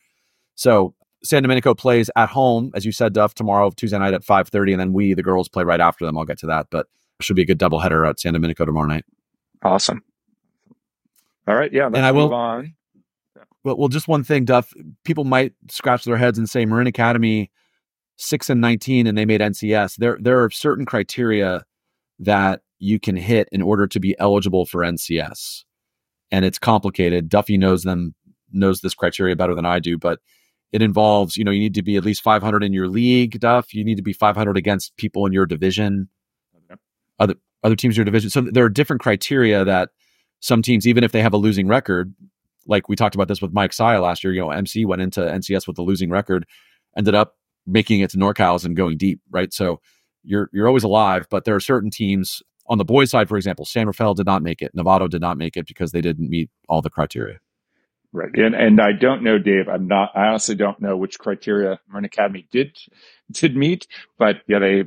[0.56, 4.48] So San Domenico plays at home, as you said, Duff, tomorrow, Tuesday night at five
[4.50, 6.18] thirty, and then we, the girls, play right after them.
[6.18, 6.88] I'll get to that, but
[7.22, 9.04] should be a good doubleheader at San Domenico tomorrow night.
[9.64, 10.02] awesome.
[11.48, 11.72] All right.
[11.74, 11.88] Yeah.
[11.88, 12.76] Let's I will- move on.
[13.66, 14.72] Well, well, just one thing, Duff.
[15.04, 17.52] People might scratch their heads and say Marin Academy
[18.16, 19.98] six and nineteen, and they made NCS.
[19.98, 21.66] There, there are certain criteria
[22.20, 25.64] that you can hit in order to be eligible for NCS,
[26.32, 27.30] and it's complicated.
[27.30, 28.16] Duffy knows them,
[28.52, 30.20] knows this criteria better than I do, but
[30.72, 33.74] it involves, you know, you need to be at least 500 in your league, Duff.
[33.74, 36.10] You need to be 500 against people in your division,
[37.20, 38.30] other other teams in your division.
[38.30, 39.90] So there are different criteria that
[40.40, 42.14] some teams, even if they have a losing record,
[42.66, 45.22] like we talked about this with Mike Saya last year, you know, MC went into
[45.22, 46.46] NCS with a losing record,
[46.96, 49.52] ended up making it to NorCal's and going deep, right?
[49.54, 49.82] So
[50.24, 53.66] you're you're always alive, but there are certain teams on the boys' side, for example,
[53.66, 56.50] San Rafael did not make it, Novato did not make it because they didn't meet
[56.70, 57.40] all the criteria.
[58.12, 58.34] Right.
[58.36, 62.06] And, and I don't know, Dave, I'm not, I honestly don't know which criteria Marin
[62.06, 62.76] Academy did,
[63.32, 63.86] did meet,
[64.18, 64.86] but yeah, they,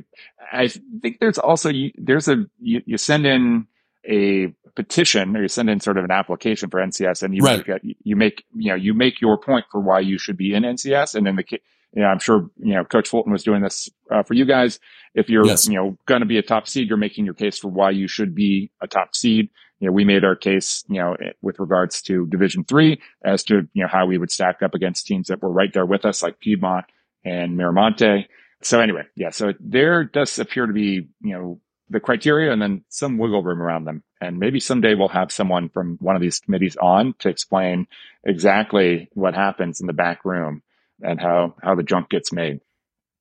[0.51, 0.67] I
[1.01, 3.67] think there's also, you- there's a, you, you send in
[4.05, 7.59] a petition or you send in sort of an application for NCS and you Right.
[7.65, 10.53] make, a, you make, you know, you make your point for why you should be
[10.53, 11.15] in NCS.
[11.15, 11.45] And then the,
[11.95, 14.79] you know, I'm sure, you know, Coach Fulton was doing this uh, for you guys.
[15.13, 15.67] If you're, Yes.
[15.67, 18.07] you know, going to be a top seed, you're making your case for why you
[18.07, 19.49] should be a top seed.
[19.79, 23.67] You know, we made our case, you know, with regards to Division Three as to
[23.73, 26.23] you know how we would stack up against teams that were right there with us,
[26.23, 26.85] like Piedmont
[27.25, 28.25] and Miramonte.
[28.61, 29.31] So anyway, yeah.
[29.31, 33.61] So there does appear to be you know the criteria and then some wiggle room
[33.61, 34.03] around them.
[34.21, 37.87] And maybe someday we'll have someone from one of these committees on to explain
[38.23, 40.63] exactly what happens in the back room
[41.03, 42.59] and how how the junk gets made.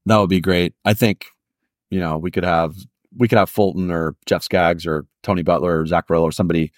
[0.07, 0.75] That would be great.
[0.85, 1.27] I think,
[1.90, 2.75] you know, we could have
[3.16, 6.73] we could have Fulton or Jeff Skaggs or Tony Butler or Zach Burrow or somebody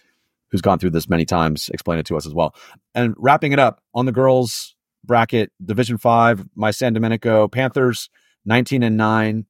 [0.51, 2.55] who's gone through this many times explain it to us as well.
[2.95, 8.09] And wrapping it up on the girls bracket, Division Five, my San Domenico Panthers,
[8.45, 9.47] nineteen and nine,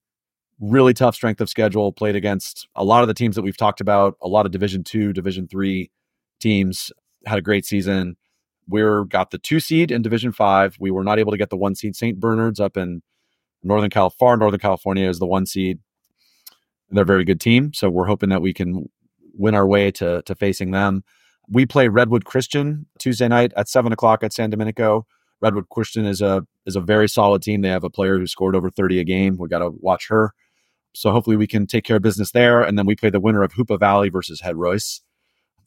[0.61, 1.93] really tough strength of schedule.
[1.93, 4.85] Played against a lot of the teams that we've talked about, a lot of Division
[4.85, 5.91] two, Division three
[6.41, 6.91] teams.
[7.27, 8.17] Had a great season.
[8.69, 10.77] We're got the two seed in Division five.
[10.81, 11.97] We were not able to get the one seed.
[11.97, 12.19] St.
[12.19, 13.03] Bernard's up in
[13.63, 15.79] Northern California, far Northern California is the one seed.
[16.91, 18.89] They're a very good team, so we're hoping that we can
[19.35, 21.03] win our way to to facing them.
[21.49, 25.07] We play Redwood Christian Tuesday night at seven o'clock at San Domenico.
[25.41, 27.61] Redwood Christian is a is a very solid team.
[27.61, 29.37] They have a player who scored over thirty a game.
[29.37, 30.33] We got to watch her.
[30.95, 33.43] So hopefully we can take care of business there, and then we play the winner
[33.43, 35.03] of Hoopa Valley versus Head Royce.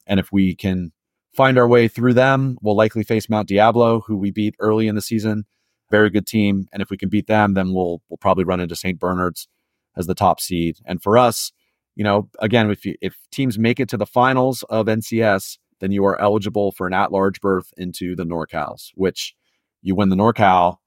[0.05, 0.93] And if we can
[1.37, 4.95] find our way through them, we'll likely face Mount Diablo, who we beat early in
[4.95, 5.45] the season.
[5.89, 8.75] Very good team, and if we can beat them, then we'll we'll probably run into
[8.75, 8.99] St.
[8.99, 9.47] Bernard's
[9.95, 10.77] as the top seed.
[10.85, 11.53] And for us,
[11.95, 15.91] you know, again, if you, if teams make it to the finals of NCS, then
[15.91, 19.33] you are eligible for an at-large berth into the NorCals, which
[19.81, 20.77] you win the NorCal,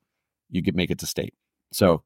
[0.51, 1.35] you get make it to state.
[1.73, 2.03] So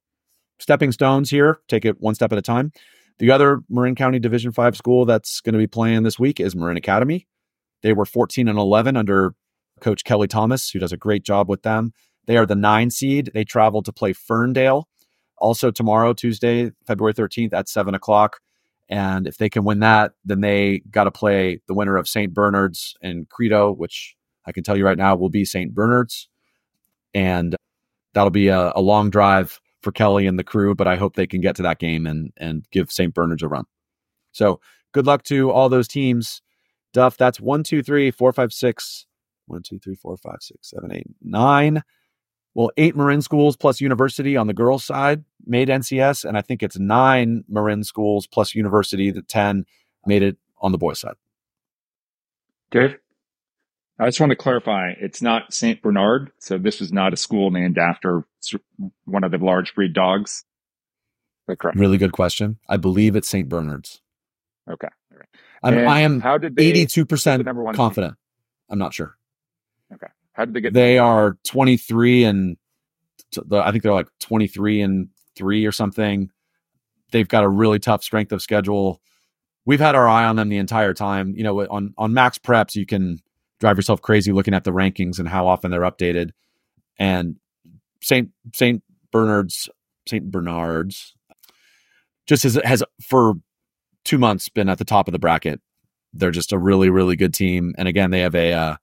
[0.60, 2.72] stepping stones here, take it one step at a time.
[3.18, 6.54] The other Marin County Division 5 school that's going to be playing this week is
[6.54, 7.26] Marin Academy.
[7.84, 9.36] They were 14 and 11 under
[9.80, 11.92] coach Kelly Thomas, who does a great job with them.
[12.26, 13.30] They are the 9 seed.
[13.32, 14.88] They travel to play Ferndale
[15.36, 18.40] also tomorrow, Tuesday, February 13th at 7 o'clock.
[18.88, 22.32] And if they can win that, then they got to play the winner of St.
[22.32, 24.16] Bernard's and Credo, which
[24.46, 25.74] I can tell you right now will be St.
[25.74, 26.28] Bernard's.
[27.12, 27.54] And
[28.14, 31.26] that'll be a, a long drive for Kelly and the crew, but I hope they
[31.26, 33.12] can get to that game and and give St.
[33.12, 33.64] Bernard's a run.
[34.32, 34.60] So
[34.92, 36.40] good luck to all those teams.
[36.94, 39.04] Duff, that's one, two, three, four, five, six,
[39.46, 41.82] one, two, three, four, five, six, seven, eight, nine.
[42.54, 46.62] Well, eight Marin schools plus university on the girls' side made NCS, and I think
[46.62, 49.10] it's nine Marin schools plus university.
[49.10, 49.66] The ten
[50.06, 51.16] made it on the boys' side.
[52.70, 52.96] Dave?
[53.98, 55.80] I just want to clarify, it's not St.
[55.82, 56.30] Bernard.
[56.38, 58.24] So this was not a school named after
[59.04, 60.44] one of the large breed dogs.
[61.46, 61.78] correct?
[61.78, 62.58] Really good question.
[62.68, 63.48] I believe it's St.
[63.48, 64.00] Bernard's.
[64.68, 64.88] Okay.
[65.64, 68.12] I'm, I am how did they, 82% confident.
[68.12, 68.18] Team?
[68.70, 69.16] I'm not sure.
[69.92, 70.06] Okay.
[70.32, 70.72] How did they get?
[70.72, 72.56] They are 23 and
[73.52, 76.30] I think they're like 23 and three or something.
[77.10, 79.00] They've got a really tough strength of schedule.
[79.64, 81.34] We've had our eye on them the entire time.
[81.36, 83.20] You know, on on Max Preps, you can
[83.60, 86.30] drive yourself crazy looking at the rankings and how often they're updated.
[86.98, 87.36] And
[88.02, 89.68] Saint Saint Bernard's
[90.06, 91.14] Saint Bernard's
[92.26, 93.34] just has has for
[94.04, 95.60] two months been at the top of the bracket.
[96.12, 98.76] They're just a really really good team, and again they have a uh,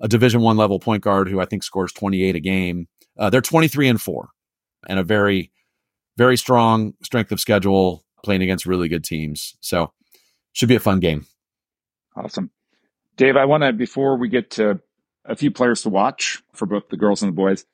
[0.00, 2.88] a Division One level point guard who I think scores twenty eight a game.
[3.18, 4.30] Uh, they're twenty three and four,
[4.88, 5.52] and a very
[6.16, 9.56] very strong strength of schedule playing against really good teams.
[9.60, 9.92] So
[10.52, 11.26] should be a fun game.
[12.16, 12.50] Awesome.
[13.16, 14.80] Dave, I want to, before we get to
[15.24, 17.64] a few players to watch for both the girls and the boys,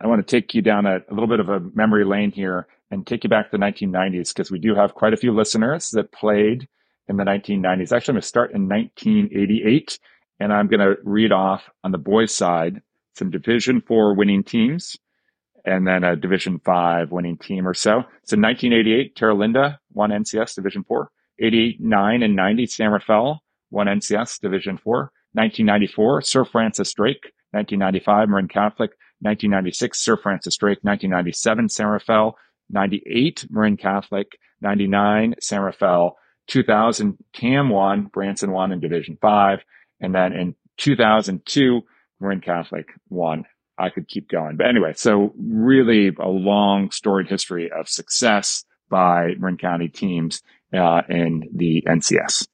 [0.00, 2.66] I want to take you down a, a little bit of a memory lane here
[2.90, 5.90] and take you back to the 1990s because we do have quite a few listeners
[5.90, 6.66] that played
[7.08, 7.92] in the 1990s.
[7.92, 9.98] Actually, I'm going to start in 1988
[10.40, 12.80] and I'm going to read off on the boys' side
[13.14, 14.96] some Division Four winning teams
[15.64, 18.00] and then a Division Five winning team or so.
[18.24, 21.10] So 1988, Terra Linda won NCS Division Four.
[21.38, 25.12] 89 and 90, San Rafael won NCS Division Four.
[25.32, 27.32] 1994, Sir Francis Drake.
[27.52, 28.92] 1995, Marin Catholic.
[29.20, 30.78] 1996, Sir Francis Drake.
[30.82, 32.36] 1997, San Rafael.
[32.70, 34.38] 98, Marin Catholic.
[34.60, 36.16] 99, San Rafael.
[36.50, 39.60] 2000, Tam won, Branson won in Division Five,
[40.00, 41.82] and then in 2002,
[42.20, 43.44] Marin Catholic won.
[43.78, 49.34] I could keep going, but anyway, so really a long storied history of success by
[49.38, 50.42] Marin County teams
[50.74, 52.46] uh, in the NCS.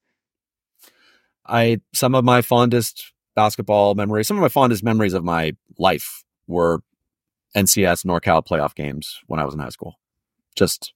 [1.45, 6.25] I some of my fondest basketball memories, some of my fondest memories of my life
[6.47, 6.81] were
[7.57, 9.95] NCS NorCal playoff games when I was in high school.
[10.55, 10.93] Just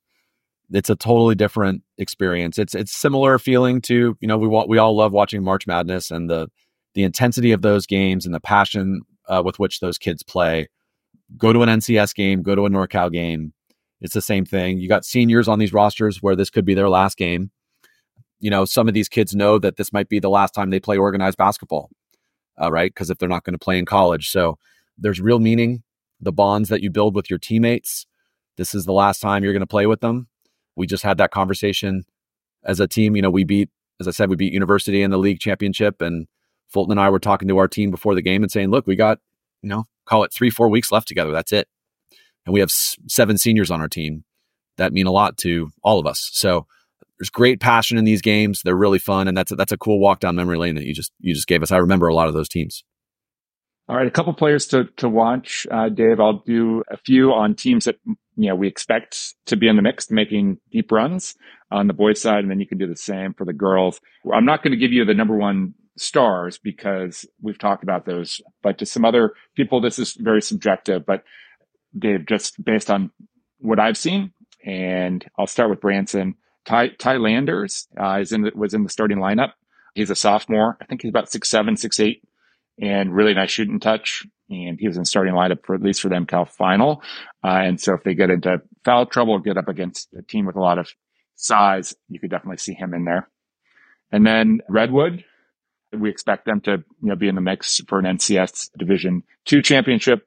[0.72, 2.58] it's a totally different experience.
[2.58, 6.10] It's it's similar feeling to you know we want we all love watching March Madness
[6.10, 6.48] and the
[6.94, 10.68] the intensity of those games and the passion uh, with which those kids play.
[11.36, 13.52] Go to an NCS game, go to a NorCal game.
[14.00, 14.78] It's the same thing.
[14.78, 17.50] You got seniors on these rosters where this could be their last game
[18.40, 20.80] you know, some of these kids know that this might be the last time they
[20.80, 21.90] play organized basketball,
[22.60, 22.92] uh, right?
[22.92, 24.58] Because if they're not going to play in college, so
[24.98, 25.82] there's real meaning.
[26.20, 28.06] The bonds that you build with your teammates.
[28.56, 30.28] This is the last time you're going to play with them.
[30.76, 32.04] We just had that conversation
[32.64, 33.16] as a team.
[33.16, 33.70] You know, we beat,
[34.00, 36.26] as I said, we beat University in the league championship, and
[36.68, 38.96] Fulton and I were talking to our team before the game and saying, "Look, we
[38.96, 39.18] got,
[39.62, 41.32] you know, call it three, four weeks left together.
[41.32, 41.68] That's it."
[42.44, 44.24] And we have s- seven seniors on our team
[44.76, 46.30] that mean a lot to all of us.
[46.32, 46.66] So
[47.18, 48.62] there's great passion in these games.
[48.62, 50.94] They're really fun, and that's a, that's a cool walk down memory lane that you
[50.94, 51.70] just you just gave us.
[51.70, 52.82] I remember a lot of those teams.
[53.90, 56.20] All right, a couple players to to watch, uh, Dave.
[56.20, 57.96] I'll do a few on teams that
[58.40, 61.34] you know, we expect to be in the mix, making deep runs
[61.70, 62.38] on the boys side.
[62.38, 64.00] And then you can do the same for the girls.
[64.32, 68.40] I'm not going to give you the number one stars because we've talked about those,
[68.62, 71.22] but to some other people, this is very subjective, but
[71.98, 73.10] Dave, just based on
[73.58, 74.32] what I've seen,
[74.64, 76.36] and I'll start with Branson.
[76.64, 79.52] Ty, Ty Landers uh, is in the, was in the starting lineup.
[79.94, 80.78] He's a sophomore.
[80.80, 82.22] I think he's about six seven, six eight,
[82.80, 84.26] and really nice shooting touch.
[84.48, 87.02] And he was in starting lineup for at least for them Cal final.
[87.44, 90.56] Uh, and so if they get into foul trouble, get up against a team with
[90.56, 90.92] a lot of
[91.36, 93.28] size, you could definitely see him in there.
[94.10, 95.24] And then Redwood,
[95.92, 99.62] we expect them to you know be in the mix for an NCS Division two
[99.62, 100.26] championship.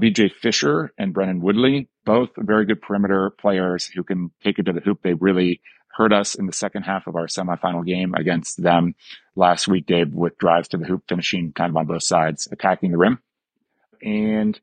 [0.00, 4.72] BJ Fisher and Brennan Woodley, both very good perimeter players who can take it to
[4.72, 5.00] the hoop.
[5.02, 5.60] They really
[5.96, 8.94] hurt us in the second half of our semifinal game against them
[9.36, 12.90] last week, Dave, with drives to the hoop, finishing kind of on both sides, attacking
[12.90, 13.18] the rim.
[14.02, 14.58] And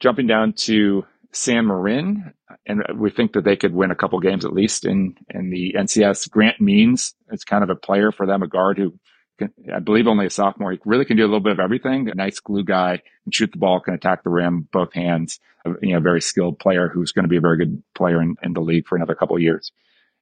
[0.00, 2.32] jumping down to San Marin,
[2.66, 5.74] and we think that they could win a couple games at least in, in the
[5.78, 6.30] NCS.
[6.30, 8.98] Grant Means is kind of a player for them, a guard who
[9.38, 10.72] can, I believe only a sophomore.
[10.72, 12.08] He really can do a little bit of everything.
[12.08, 15.38] A nice glue guy, can shoot the ball, can attack the rim, both hands.
[15.82, 18.52] You know, very skilled player who's going to be a very good player in, in
[18.52, 19.72] the league for another couple years.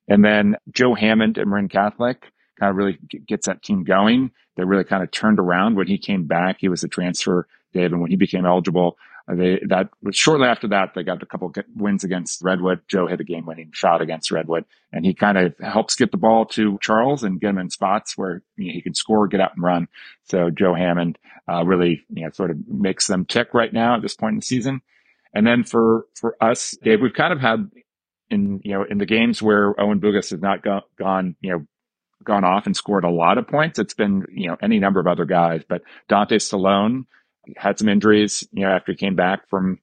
[0.09, 4.31] And then Joe Hammond at Marin Catholic kind of really gets that team going.
[4.57, 6.59] They really kind of turned around when he came back.
[6.61, 8.97] He was a transfer, Dave, and when he became eligible,
[9.27, 12.81] they that was shortly after that they got a couple wins against Redwood.
[12.89, 16.45] Joe hit a game-winning shot against Redwood, and he kind of helps get the ball
[16.47, 19.53] to Charles and get him in spots where you know, he can score, get out
[19.55, 19.89] and run.
[20.25, 21.19] So Joe Hammond
[21.51, 24.41] uh, really you know sort of makes them tick right now at this point in
[24.41, 24.83] the season.
[25.33, 27.71] And then for for us, Dave, we've kind of had
[28.35, 31.67] in you know in the games where Owen Bugas has not go, gone you know
[32.23, 33.79] gone off and scored a lot of points.
[33.79, 37.07] It's been you know any number of other guys, but Dante Stallone
[37.57, 39.79] had some injuries, you know, after he came back from,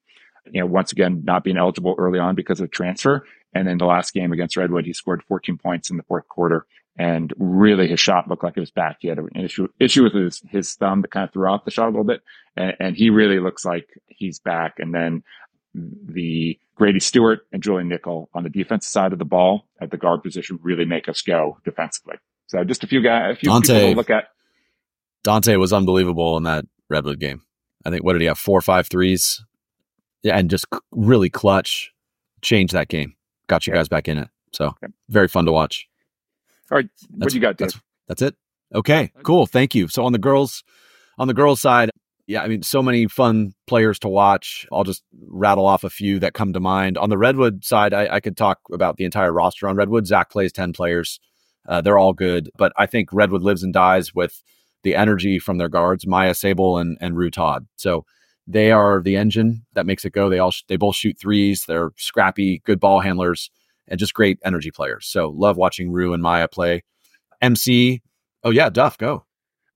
[0.52, 3.26] you know, once again, not being eligible early on because of transfer.
[3.54, 6.66] And then the last game against Redwood, he scored 14 points in the fourth quarter
[6.98, 8.98] and really his shot looked like it was back.
[9.00, 11.72] He had an issue, issue with his, his thumb that kind of threw off the
[11.72, 12.22] shot a little bit.
[12.56, 14.76] And, and he really looks like he's back.
[14.80, 15.24] And then
[15.74, 19.98] the Grady Stewart and Julian Nickel on the defensive side of the ball at the
[19.98, 22.16] guard position really make us go defensively.
[22.48, 24.26] So just a few guys, a few Dante, people to look at.
[25.24, 27.44] Dante was unbelievable in that Redwood game.
[27.86, 28.40] I think what did he have?
[28.40, 29.44] Four or five threes.
[30.24, 31.92] Yeah, and just really clutch,
[32.42, 33.16] change that game.
[33.48, 34.30] Got you guys back in it.
[34.52, 34.88] So okay.
[35.10, 35.88] very fun to watch.
[36.72, 37.58] All right, that's, what you got?
[37.58, 37.70] Dave?
[37.70, 38.36] That's, that's it.
[38.74, 39.46] Okay, cool.
[39.46, 39.88] Thank you.
[39.88, 40.64] So on the girls,
[41.18, 41.91] on the girls side,
[42.32, 44.66] yeah, I mean, so many fun players to watch.
[44.72, 46.98] I'll just rattle off a few that come to mind.
[46.98, 50.08] On the Redwood side, I, I could talk about the entire roster on Redwood.
[50.08, 51.20] Zach plays 10 players.
[51.68, 54.42] Uh, they're all good, but I think Redwood lives and dies with
[54.84, 57.68] the energy from their guards, Maya Seibel and and Rue Todd.
[57.76, 58.06] So
[58.48, 60.30] they are the engine that makes it go.
[60.30, 61.66] They all they both shoot threes.
[61.68, 63.52] They're scrappy, good ball handlers,
[63.88, 65.06] and just great energy players.
[65.06, 66.84] So love watching Rue and Maya play.
[67.42, 68.02] MC,
[68.44, 69.26] oh yeah, Duff, go.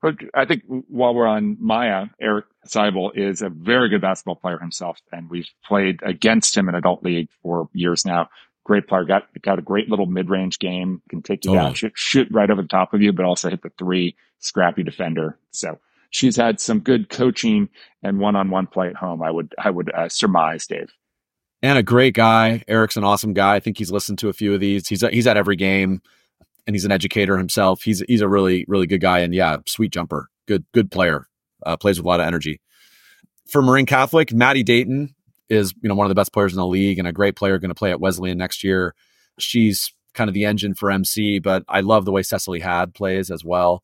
[0.06, 4.60] But I think while we're on Maya, Eric Seibel is a very good basketball player
[4.60, 8.30] himself, and we've played against him in adult league for years now
[8.66, 9.06] great player.
[9.06, 11.01] Got got a great little mid range game.
[11.10, 13.62] Can take you down, shoot, shoot right over the top of you, but also hit
[13.62, 14.18] the three.
[14.39, 15.39] Scrappy defender.
[15.51, 15.80] So
[16.10, 17.70] she's had some good coaching
[18.03, 19.24] and one on one play at home.
[19.24, 20.91] I would I would uh, surmise, Dave.
[21.62, 22.64] And a great guy.
[22.68, 23.56] Eric's an awesome guy.
[23.56, 24.88] I think he's listened to a few of these.
[24.88, 26.01] He's he's at every game,
[26.68, 27.84] and he's an educator himself.
[27.84, 29.20] He's he's a really really good guy.
[29.20, 30.30] And yeah, sweet jumper.
[30.47, 31.28] Good good player.
[31.66, 32.61] Uh, plays with a lot of energy.
[33.47, 35.16] For Marin Catholic, Maddie Dayton
[35.49, 37.59] is you know one of the best players in the league and a great player
[37.59, 38.95] going to play at Wesleyan next year.
[39.38, 43.30] She's kind of the engine for MC, but I love the way Cecily Had plays
[43.30, 43.84] as well.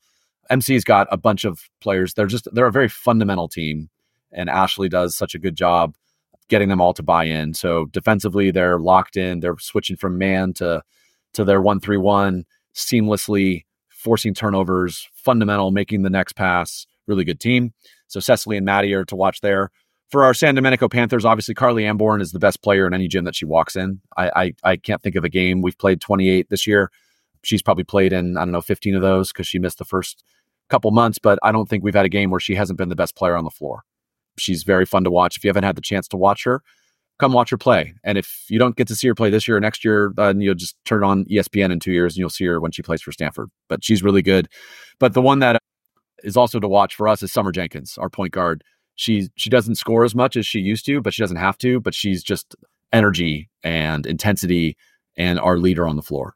[0.49, 2.13] MC's got a bunch of players.
[2.13, 3.89] They're just they're a very fundamental team,
[4.32, 5.95] and Ashley does such a good job
[6.49, 7.53] getting them all to buy in.
[7.53, 9.39] So defensively, they're locked in.
[9.39, 10.84] They're switching from man to
[11.34, 12.45] to their one three one
[12.76, 16.86] seamlessly, forcing turnovers, fundamental, making the next pass.
[17.07, 17.74] Really good team.
[18.07, 19.72] So Cecily and Maddie are to watch there
[20.11, 23.24] for our San Domenico Panthers, obviously Carly Amborn is the best player in any gym
[23.24, 24.01] that she walks in.
[24.17, 26.91] I, I, I can't think of a game we've played 28 this year.
[27.43, 30.24] She's probably played in I don't know 15 of those because she missed the first
[30.69, 31.17] couple months.
[31.17, 33.38] But I don't think we've had a game where she hasn't been the best player
[33.38, 33.84] on the floor.
[34.38, 35.38] She's very fun to watch.
[35.38, 36.61] If you haven't had the chance to watch her,
[37.22, 37.93] come watch her play.
[38.03, 40.41] And if you don't get to see her play this year or next year, then
[40.41, 43.01] you'll just turn on ESPN in two years and you'll see her when she plays
[43.01, 43.49] for Stanford.
[43.69, 44.49] But she's really good.
[44.99, 45.61] But the one that
[46.24, 48.63] is also to watch for us is Summer Jenkins, our point guard
[48.95, 51.80] she she doesn't score as much as she used to, but she doesn't have to.
[51.80, 52.55] But she's just
[52.93, 54.78] energy and intensity
[55.17, 56.36] and our leader on the floor.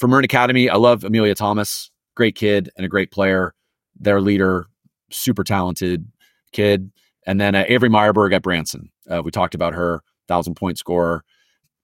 [0.00, 3.54] From Marin Academy, I love Amelia Thomas, great kid and a great player.
[3.98, 4.66] Their leader,
[5.10, 6.10] super talented
[6.52, 6.90] kid.
[7.26, 8.90] And then uh, Avery Meyerberg at Branson.
[9.10, 11.24] Uh, we talked about her, thousand point scorer.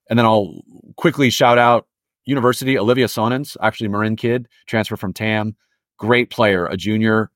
[0.09, 0.63] And then I'll
[0.97, 1.87] quickly shout out
[2.27, 5.57] University Olivia Sonens, actually Marin kid, transfer from TAM,
[5.99, 7.31] great player, a junior.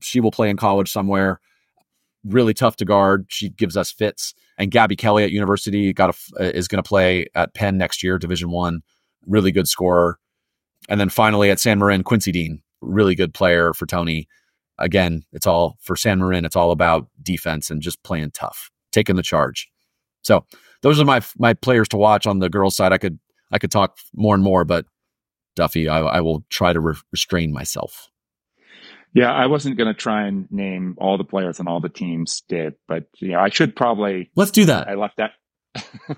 [0.00, 1.40] She will play in college somewhere.
[2.24, 3.26] Really tough to guard.
[3.28, 4.34] She gives us fits.
[4.58, 8.02] And Gabby Kelly at University got a, uh, is going to play at Penn next
[8.02, 8.82] year, Division One.
[9.26, 10.18] Really good scorer.
[10.88, 14.26] And then finally at San Marin, Quincy Dean, really good player for Tony.
[14.78, 16.44] Again, it's all for San Marin.
[16.44, 19.68] It's all about defense and just playing tough, taking the charge.
[20.22, 20.44] So
[20.82, 22.92] those are my my players to watch on the girls' side.
[22.92, 23.18] I could
[23.50, 24.86] I could talk more and more, but
[25.56, 28.08] Duffy, I, I will try to re- restrain myself.
[29.14, 32.42] Yeah, I wasn't going to try and name all the players and all the teams,
[32.48, 34.30] did, but yeah, I should probably.
[34.36, 34.86] Let's do that.
[34.86, 35.32] I left that.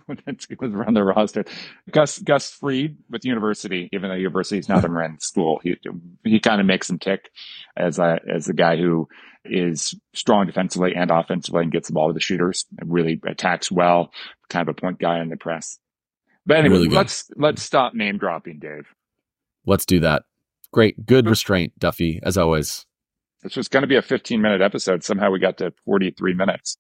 [0.09, 1.45] it was around the roster.
[1.91, 5.77] Gus Gus Freed with University, even though University is not a Marin school, he
[6.25, 7.31] he kind of makes them tick
[7.77, 9.09] as a as a guy who
[9.45, 12.67] is strong defensively and offensively and gets the ball to the shooters.
[12.85, 14.13] Really attacks well,
[14.49, 15.79] kind of a point guy in the press.
[16.47, 18.87] But anyway, really let's let's stop name dropping, Dave.
[19.67, 20.25] Let's do that.
[20.73, 22.87] Great, good restraint, Duffy, as always.
[23.43, 25.03] This was going to be a 15 minute episode.
[25.03, 26.77] Somehow we got to 43 minutes.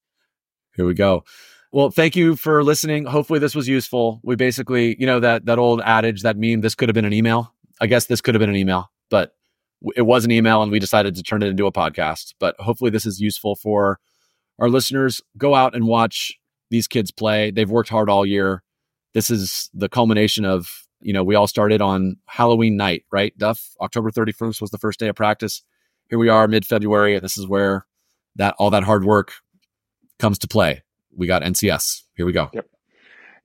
[0.77, 1.25] Here we go.
[1.73, 3.05] Well, thank you for listening.
[3.05, 4.21] Hopefully this was useful.
[4.23, 7.13] We basically, you know, that that old adage, that meme, this could have been an
[7.13, 7.55] email.
[7.81, 9.35] I guess this could have been an email, but
[9.97, 12.35] it was an email and we decided to turn it into a podcast.
[12.39, 13.99] But hopefully this is useful for
[14.59, 15.21] our listeners.
[15.39, 16.33] Go out and watch
[16.71, 17.51] these kids play.
[17.51, 18.63] They've worked hard all year.
[19.15, 20.69] This is the culmination of,
[21.01, 23.37] you know, we all started on Halloween night, right?
[23.39, 25.63] Duff, October 31st was the first day of practice.
[26.09, 27.19] Here we are mid February.
[27.19, 27.87] This is where
[28.37, 29.33] that all that hard work
[30.19, 30.83] comes to play.
[31.17, 32.03] We got NCS.
[32.15, 32.51] Here we go.
[32.53, 32.67] Yep.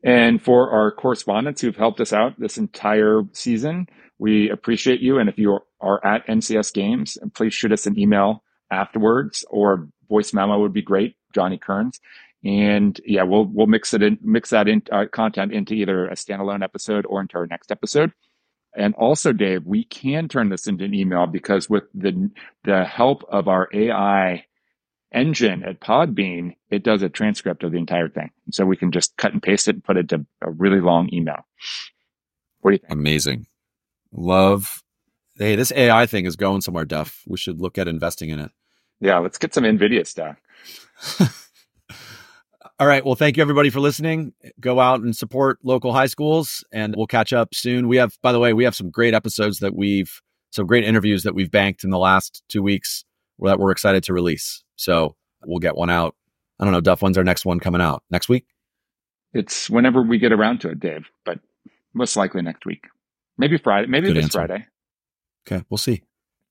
[0.05, 3.87] And for our correspondents who've helped us out this entire season,
[4.19, 5.17] we appreciate you.
[5.17, 10.31] And if you are at NCS games, please shoot us an email afterwards or voice
[10.31, 11.15] memo would be great.
[11.33, 11.99] Johnny Kearns.
[12.43, 16.13] And yeah, we'll, we'll mix it in, mix that in uh, content into either a
[16.13, 18.13] standalone episode or into our next episode.
[18.77, 22.29] And also, Dave, we can turn this into an email because with the,
[22.63, 24.45] the help of our AI
[25.15, 28.31] engine at Podbean, it does a transcript of the entire thing.
[28.51, 31.09] So we can just cut and paste it and put it to a really long
[31.13, 31.45] email.
[32.59, 32.91] What do you think?
[32.91, 33.47] Amazing.
[34.11, 34.83] Love.
[35.37, 37.23] Hey, this AI thing is going somewhere, Duff.
[37.27, 38.51] We should look at investing in it.
[38.99, 40.37] Yeah, let's get some NVIDIA stuff.
[42.79, 43.05] All right.
[43.05, 44.33] Well, thank you everybody for listening.
[44.59, 47.87] Go out and support local high schools and we'll catch up soon.
[47.87, 51.23] We have, by the way, we have some great episodes that we've, some great interviews
[51.23, 53.04] that we've banked in the last two weeks
[53.39, 54.63] that we're excited to release.
[54.75, 55.15] So
[55.45, 56.15] we'll get one out.
[56.59, 58.03] I don't know, Duff, when's our next one coming out?
[58.09, 58.45] Next week?
[59.33, 61.39] It's whenever we get around to it, Dave, but
[61.93, 62.85] most likely next week.
[63.37, 63.87] Maybe Friday.
[63.87, 64.39] Maybe Good this answer.
[64.39, 64.65] Friday.
[65.45, 66.01] Okay, we'll see.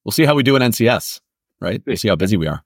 [0.04, 1.20] We'll see how we do in NCS,
[1.60, 1.82] right?
[1.86, 2.62] We'll see how busy we are.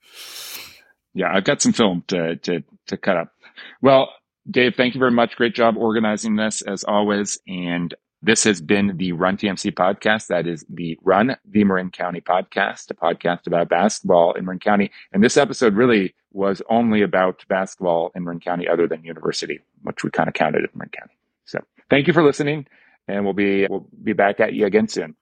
[1.15, 3.33] Yeah, I've got some film to to to cut up.
[3.81, 4.09] Well,
[4.51, 5.37] Dave, thank you very much.
[5.37, 7.39] Great job organizing this as always.
[7.47, 10.27] And this has been the Run TMC podcast.
[10.27, 14.91] That is the Run the Marin County podcast, a podcast about basketball in Marin County.
[15.13, 20.03] And this episode really was only about basketball in Marin County other than university, which
[20.03, 21.15] we kind of counted in Marin County.
[21.45, 21.61] So
[21.91, 22.67] thank you for listening
[23.07, 25.15] and we'll be, we'll be back at you again soon.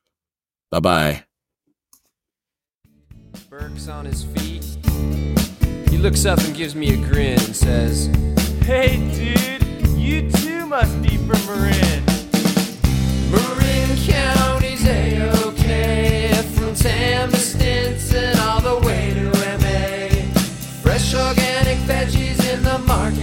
[0.70, 1.24] Bye bye.
[3.50, 4.64] Burke's on his feet.
[5.90, 8.06] He looks up and gives me a grin and says,
[8.62, 12.15] Hey, dude, you too must be from Marin.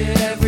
[0.05, 0.42] did.